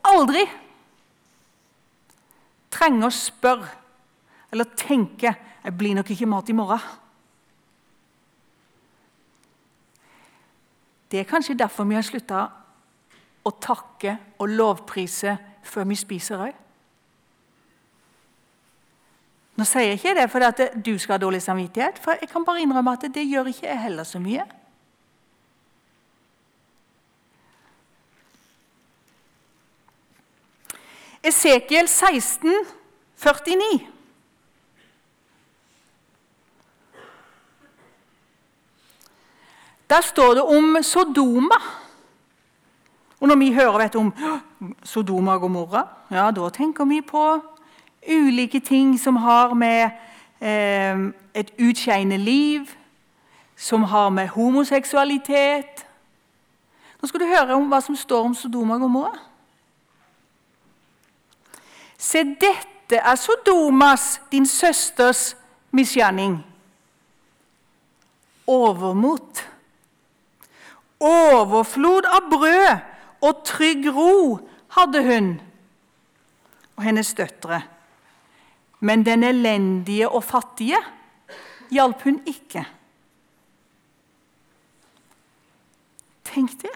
aldri 0.09 0.45
trenger 2.73 3.09
å 3.09 3.13
spørre 3.13 3.69
eller 4.49 4.65
tenke 4.75 5.35
'Jeg 5.63 5.77
blir 5.77 5.93
nok 5.95 6.09
ikke 6.09 6.25
mat 6.25 6.49
i 6.49 6.53
morgen'. 6.53 6.81
Det 11.11 11.19
er 11.19 11.29
kanskje 11.29 11.57
derfor 11.57 11.87
vi 11.89 11.97
har 11.97 12.05
slutta 12.05 12.45
å 13.45 13.51
takke 13.61 14.17
og 14.37 14.51
lovprise 14.51 15.37
før 15.65 15.87
vi 15.89 15.97
spiser 15.97 16.43
òg. 16.47 16.57
Nå 19.59 19.65
sier 19.67 19.89
jeg 19.89 19.99
ikke 19.99 20.15
det 20.15 20.29
fordi 20.31 20.47
at 20.47 20.61
du 20.85 20.93
skal 21.01 21.17
ha 21.17 21.23
dårlig 21.25 21.41
samvittighet, 21.43 21.99
for 21.99 22.15
jeg 22.21 22.29
kan 22.31 22.45
bare 22.47 22.61
innrømme 22.63 22.93
at 22.95 23.09
det 23.13 23.25
gjør 23.27 23.49
ikke 23.51 23.67
jeg 23.67 23.81
heller 23.81 24.07
så 24.07 24.21
mye. 24.23 24.45
Esekiel 31.29 31.89
16, 31.91 32.53
49. 33.19 33.98
Der 39.89 40.01
står 40.01 40.33
det 40.33 40.43
om 40.43 40.77
Sodoma. 40.83 41.59
Og 43.19 43.27
når 43.27 43.35
vi 43.35 43.53
hører 43.53 43.77
vet, 43.77 43.95
om 43.95 44.13
Sodoma 44.83 45.33
og 45.33 45.41
Gomorra, 45.41 45.87
ja, 46.11 46.31
da 46.31 46.49
tenker 46.49 46.85
vi 46.85 47.01
på 47.01 47.39
ulike 48.09 48.59
ting 48.59 48.99
som 48.99 49.15
har 49.15 49.53
med 49.53 49.89
eh, 50.41 50.99
et 51.33 51.51
utskeiende 51.59 52.17
liv, 52.17 52.65
som 53.55 53.83
har 53.83 54.09
med 54.09 54.27
homoseksualitet 54.27 55.85
Nå 57.01 57.07
skal 57.07 57.21
du 57.21 57.29
høre 57.31 57.55
om 57.55 57.69
hva 57.71 57.77
som 57.79 57.95
står 57.95 58.25
om 58.27 58.33
Sodoma 58.35 58.75
og 58.75 58.81
Gomorra. 58.83 59.13
Se, 61.95 62.25
dette 62.41 62.99
er 62.99 63.15
Sodomas, 63.15 64.17
din 64.31 64.43
søsters, 64.45 65.37
misgjerning. 65.71 66.41
Overmot. 68.47 69.45
Overflod 70.99 72.07
av 72.09 72.27
brød 72.31 72.79
og 73.23 73.43
trygg 73.47 73.87
ro 73.95 74.39
hadde 74.75 75.03
hun 75.03 75.29
og 76.79 76.83
hennes 76.83 77.13
døtre. 77.13 77.61
Men 78.79 79.05
den 79.05 79.23
elendige 79.23 80.09
og 80.09 80.23
fattige 80.23 80.79
hjalp 81.71 82.03
hun 82.03 82.21
ikke. 82.27 82.63
Tenk 86.29 86.55
det. 86.61 86.75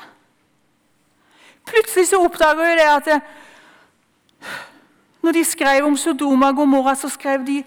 Plutselig 1.66 2.10
så 2.10 2.20
oppdager 2.24 2.70
hun 2.70 2.80
det 2.80 2.90
at 2.90 3.06
det, 3.06 3.20
når 5.24 5.32
de 5.32 5.44
skrev 5.48 5.86
om 5.88 5.98
Sodoma 5.98 6.52
og 6.52 6.56
Gomorra, 6.56 6.96
så, 6.96 7.08
de, 7.48 7.64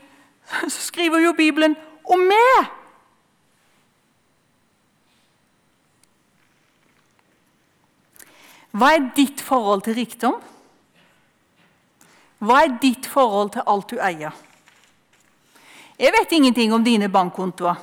så 0.68 0.80
skriver 0.90 1.18
jo 1.18 1.32
Bibelen 1.32 1.76
om 2.04 2.20
meg! 2.20 2.75
Hva 8.76 8.92
er 8.92 9.06
ditt 9.16 9.40
forhold 9.40 9.86
til 9.86 9.96
rikdom? 9.96 10.36
Hva 12.44 12.58
er 12.66 12.74
ditt 12.82 13.06
forhold 13.08 13.54
til 13.54 13.64
alt 13.72 13.92
du 13.94 14.00
eier? 14.02 14.34
Jeg 15.96 16.12
vet 16.12 16.34
ingenting 16.36 16.74
om 16.76 16.84
dine 16.84 17.08
bankkontoer. 17.08 17.78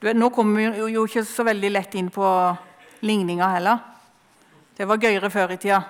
Vet, 0.00 0.16
nå 0.16 0.30
kommer 0.32 0.56
vi 0.56 0.92
jo 0.94 1.04
ikke 1.04 1.24
så 1.26 1.44
veldig 1.44 1.72
lett 1.74 1.98
inn 2.00 2.08
på 2.14 2.24
ligninga 3.04 3.50
heller. 3.52 3.84
Det 4.78 4.86
var 4.88 5.02
gøyere 5.02 5.28
før 5.30 5.52
i 5.52 5.60
tida. 5.60 5.82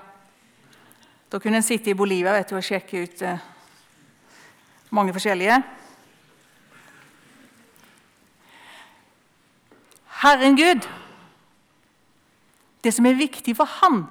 Da 1.28 1.38
kunne 1.38 1.60
en 1.60 1.66
sitte 1.66 1.92
i 1.92 1.96
Bolivia 1.98 2.32
vet 2.34 2.50
du, 2.50 2.56
og 2.56 2.64
sjekke 2.64 3.04
ut 3.04 3.22
eh, 3.22 3.42
mange 4.96 5.12
forskjellige. 5.12 5.60
Herren 10.24 10.56
Gud, 10.58 10.88
det 12.84 12.94
som 12.94 13.06
er 13.06 13.18
viktig 13.18 13.56
for 13.56 13.64
han 13.80 14.04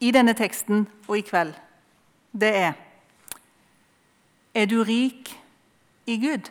i 0.00 0.10
denne 0.12 0.34
teksten 0.36 0.86
og 1.08 1.18
i 1.18 1.24
kveld, 1.24 1.54
det 2.32 2.56
er 2.56 2.72
Er 4.54 4.66
du 4.66 4.84
rik 4.84 5.32
i 6.06 6.14
Gud? 6.22 6.50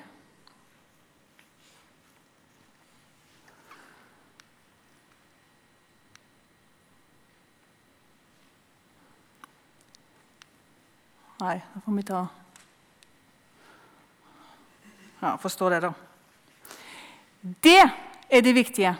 Nei, 11.39 11.59
da 11.59 11.81
får 11.85 11.95
vi 11.95 12.03
ta 12.07 12.25
Ja, 15.21 15.37
forstå 15.39 15.69
det, 15.69 15.79
da. 15.85 15.93
Det 17.63 18.12
er 18.33 18.41
det 18.41 18.55
viktige. 18.55 18.95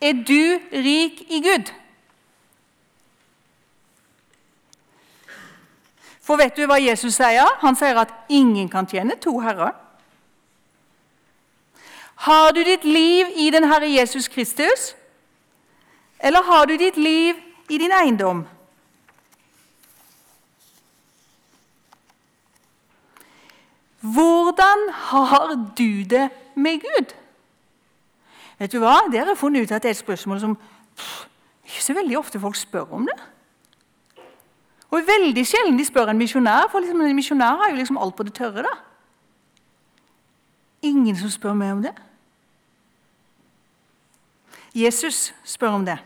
Er 0.00 0.12
du 0.12 0.60
rik 0.72 1.22
i 1.30 1.40
Gud? 1.42 1.72
For 6.22 6.38
vet 6.38 6.56
du 6.56 6.66
hva 6.70 6.78
Jesus 6.78 7.18
sier? 7.18 7.48
Han 7.62 7.78
sier 7.78 7.98
at 7.98 8.14
ingen 8.30 8.68
kan 8.70 8.86
tjene 8.86 9.18
to 9.20 9.34
herrer. 9.42 9.74
Har 12.22 12.52
du 12.54 12.62
ditt 12.62 12.84
liv 12.86 13.26
i 13.34 13.48
den 13.50 13.66
Herre 13.66 13.88
Jesus 13.90 14.28
Kristus, 14.30 14.92
eller 16.22 16.42
har 16.46 16.66
du 16.70 16.76
ditt 16.78 16.96
liv 16.96 17.34
i 17.68 17.78
din 17.82 17.90
eiendom? 17.90 18.44
Hvordan 24.02 24.86
har 25.10 25.56
du 25.78 26.04
det 26.10 26.28
med 26.54 26.78
Gud? 26.86 27.21
Vet 28.62 28.70
du 28.70 28.78
hva? 28.78 29.08
Det 29.10 29.18
har 29.18 29.26
jeg 29.26 29.38
funnet 29.40 29.64
ut 29.64 29.72
at 29.74 29.82
det 29.82 29.90
er 29.90 29.96
et 29.96 29.98
spørsmål 29.98 30.38
som 30.40 30.52
pff, 30.54 31.24
ikke 31.66 31.82
så 31.82 31.94
veldig 31.98 32.18
ofte 32.18 32.40
folk 32.40 32.54
spør 32.54 32.92
om 32.94 33.06
det. 33.08 33.16
Og 34.92 35.00
veldig 35.08 35.42
sjelden 35.46 35.78
de 35.78 35.84
spør 35.88 36.12
en 36.12 36.20
misjonær, 36.20 36.68
for 36.70 36.84
liksom, 36.84 37.00
en 37.00 37.16
misjonær 37.16 37.56
har 37.58 37.72
jo 37.72 37.80
liksom 37.80 37.98
alt 37.98 38.14
på 38.14 38.22
det 38.22 38.34
tørre. 38.36 38.62
da. 38.62 38.74
Ingen 40.82 41.16
som 41.16 41.30
spør 41.30 41.56
meg 41.58 41.72
om 41.72 41.82
det. 41.82 41.92
Jesus 44.74 45.34
spør 45.44 45.78
om 45.80 45.86
det. 45.86 45.98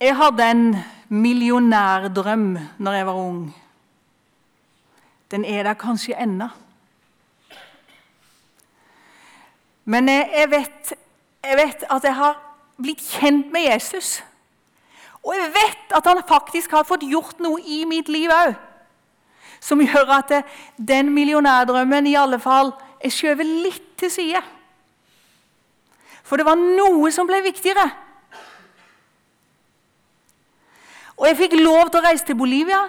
Jeg 0.00 0.16
hadde 0.16 0.50
en 0.50 0.76
millionærdrøm 1.08 2.58
når 2.78 2.92
jeg 2.92 3.06
var 3.06 3.12
ung. 3.14 3.54
Den 5.30 5.44
er 5.44 5.62
der 5.62 5.74
kanskje 5.74 6.18
ennå. 6.18 6.48
Men 9.90 10.08
jeg 10.08 10.46
vet, 10.50 10.92
jeg 11.42 11.56
vet, 11.58 11.84
at 11.90 12.04
jeg 12.06 12.14
har 12.14 12.36
blitt 12.78 13.02
kjent 13.02 13.48
med 13.52 13.66
Jesus. 13.66 14.20
Og 15.24 15.34
jeg 15.34 15.50
vet 15.56 15.96
at 15.96 16.06
han 16.06 16.22
faktisk 16.28 16.70
har 16.76 16.86
fått 16.88 17.02
gjort 17.08 17.42
noe 17.42 17.58
i 17.60 17.82
mitt 17.88 18.08
liv 18.08 18.30
òg. 18.30 18.54
Som 19.60 19.82
gjør 19.84 20.14
at 20.20 20.32
den 20.78 21.10
millionærdrømmen 21.12 22.06
i 22.08 22.16
alle 22.16 22.38
fall 22.40 22.72
er 23.00 23.12
skjøvet 23.12 23.50
litt 23.66 23.90
til 24.00 24.12
side. 24.12 24.40
For 26.22 26.38
det 26.38 26.46
var 26.46 26.60
noe 26.60 27.10
som 27.12 27.26
ble 27.28 27.42
viktigere. 27.44 27.88
Og 31.18 31.26
jeg 31.28 31.36
fikk 31.36 31.58
lov 31.58 31.90
til 31.90 32.00
å 32.00 32.06
reise 32.06 32.24
til 32.24 32.38
Bolivia 32.38 32.84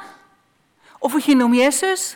og 1.02 1.12
forkynne 1.12 1.50
om 1.50 1.58
Jesus. 1.58 2.14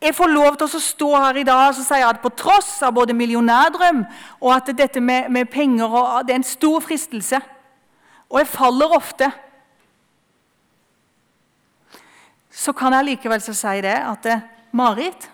Jeg 0.00 0.14
får 0.14 0.30
lov 0.30 0.56
til 0.56 0.68
å 0.70 0.80
stå 0.82 1.08
her 1.16 1.40
i 1.40 1.46
dag 1.46 1.72
og 1.72 1.78
si 1.82 2.02
at 2.06 2.20
på 2.22 2.30
tross 2.38 2.76
av 2.86 2.94
både 2.94 3.16
millionærdrøm 3.18 4.04
og 4.40 4.52
at 4.54 4.70
dette 4.78 5.00
med, 5.02 5.26
med 5.34 5.50
penger 5.50 6.22
det 6.26 6.36
er 6.36 6.38
en 6.38 6.46
stor 6.46 6.84
fristelse, 6.84 7.40
og 8.30 8.38
jeg 8.38 8.50
faller 8.52 8.96
ofte 8.98 9.30
Så 12.58 12.72
kan 12.74 12.90
jeg 12.92 13.06
likevel 13.06 13.38
si 13.40 13.80
det 13.84 13.94
at 13.94 14.24
eh, 14.26 14.40
Marit 14.74 15.28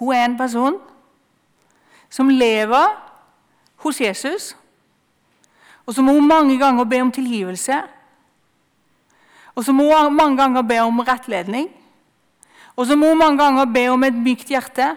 hun 0.00 0.10
er 0.10 0.24
en 0.24 0.34
person 0.36 0.80
som 2.10 2.28
lever 2.28 2.88
hos 3.84 4.00
Jesus, 4.00 4.56
og 5.86 5.94
så 5.94 6.02
må 6.02 6.16
hun 6.16 6.26
mange 6.26 6.58
ganger 6.58 6.84
be 6.84 6.98
om 7.02 7.12
tilgivelse. 7.12 7.78
Og 9.54 9.64
så 9.64 9.72
må 9.72 9.86
hun 9.86 10.16
mange 10.16 10.36
ganger 10.36 10.66
be 10.66 10.80
om 10.82 11.00
rettledning. 11.00 11.70
Og 12.76 12.86
så 12.86 12.96
må 12.96 13.12
hun 13.12 13.18
mange 13.18 13.38
ganger 13.42 13.64
be 13.68 13.86
om 13.92 14.04
et 14.04 14.14
mykt 14.16 14.48
hjerte. 14.48 14.94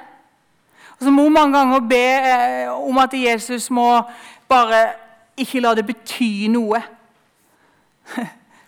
Og 0.99 1.03
så 1.03 1.11
må 1.11 1.23
hun 1.27 1.33
mange 1.33 1.57
ganger 1.57 1.79
be 1.89 2.03
eh, 2.31 2.71
om 2.71 2.97
at 3.03 3.13
Jesus 3.13 3.69
må 3.71 3.89
bare 4.49 4.85
ikke 5.37 5.59
la 5.59 5.73
det 5.75 5.85
bety 5.87 6.47
noe. 6.53 6.79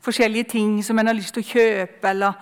Forskjellige 0.07 0.43
ting 0.43 0.83
som 0.85 0.99
en 0.99 1.07
har 1.07 1.15
lyst 1.15 1.35
til 1.37 1.45
å 1.45 1.51
kjøpe. 1.53 2.11
Eller, 2.11 2.35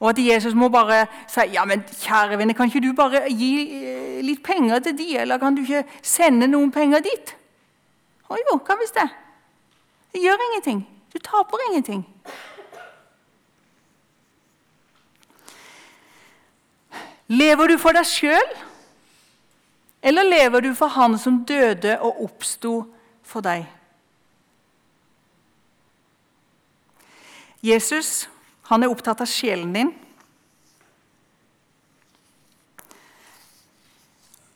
og 0.00 0.10
at 0.10 0.20
Jesus 0.22 0.54
må 0.58 0.70
bare 0.74 1.04
si 1.30 1.46
ja, 1.54 1.64
men 1.68 1.86
kjære 1.86 2.38
venner, 2.38 2.58
kan 2.58 2.70
ikke 2.70 2.82
du 2.82 2.92
bare 2.98 3.24
gi 3.30 3.52
eh, 3.78 4.20
litt 4.26 4.42
penger 4.46 4.82
til 4.88 4.98
de, 4.98 5.08
eller 5.22 5.38
kan 5.38 5.54
du 5.54 5.62
ikke 5.62 5.86
sende 6.02 6.50
noen 6.50 6.74
penger 6.74 7.04
dit? 7.06 7.34
Å 8.28 8.36
jo, 8.36 8.58
hva 8.58 8.76
hvis 8.82 8.94
det? 8.96 9.06
Det 10.12 10.22
gjør 10.24 10.46
ingenting. 10.50 10.82
Du 11.12 11.18
taper 11.22 11.62
ingenting. 11.68 12.02
Lever 17.28 17.68
du 17.68 17.76
for 17.80 17.92
deg 17.96 18.06
sjøl, 18.08 18.54
eller 20.02 20.24
lever 20.24 20.64
du 20.64 20.70
for 20.78 20.88
Han 20.94 21.18
som 21.20 21.42
døde 21.44 21.98
og 22.00 22.22
oppsto 22.24 22.80
for 23.26 23.44
deg? 23.44 23.66
Jesus 27.64 28.28
han 28.68 28.84
er 28.84 28.92
opptatt 28.92 29.22
av 29.24 29.30
sjelen 29.30 29.72
din. 29.72 29.90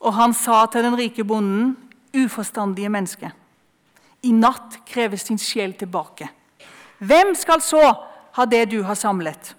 Og 0.03 0.13
han 0.13 0.35
sa 0.37 0.65
til 0.69 0.85
den 0.85 0.97
rike 0.99 1.25
bonden, 1.25 1.73
uforstandige 2.13 2.91
menneske, 2.93 3.31
i 4.21 4.31
natt 4.35 4.83
kreves 4.85 5.25
din 5.25 5.41
sjel 5.41 5.73
tilbake. 5.79 6.27
Hvem 7.01 7.33
skal 7.35 7.63
så 7.65 7.81
ha 8.37 8.45
det 8.45 8.67
du 8.71 8.83
har 8.85 8.99
samlet? 8.99 9.55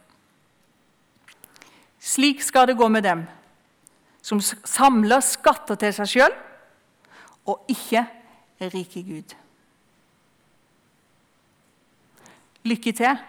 Slik 2.05 2.43
skal 2.45 2.69
det 2.69 2.77
gå 2.77 2.89
med 2.93 3.07
dem 3.07 3.25
som 4.25 4.41
samler 4.41 5.25
skatter 5.25 5.77
til 5.81 5.93
seg 5.93 6.11
sjøl, 6.11 6.35
og 7.49 7.65
ikke 7.69 8.05
er 8.61 8.73
rike 8.73 9.03
Gud. 9.05 9.35
Lykke 12.65 12.93
til 12.97 13.21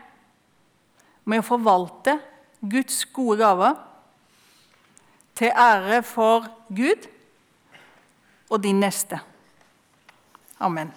med 1.27 1.41
å 1.41 1.47
forvalte 1.47 2.15
Guds 2.63 3.01
gode 3.15 3.41
gaver 3.43 3.79
til 5.35 5.51
ære 5.51 5.99
for 6.07 6.47
Gud 6.71 7.09
og 8.47 8.61
din 8.63 8.79
neste. 8.79 9.19
Amen. 10.63 10.93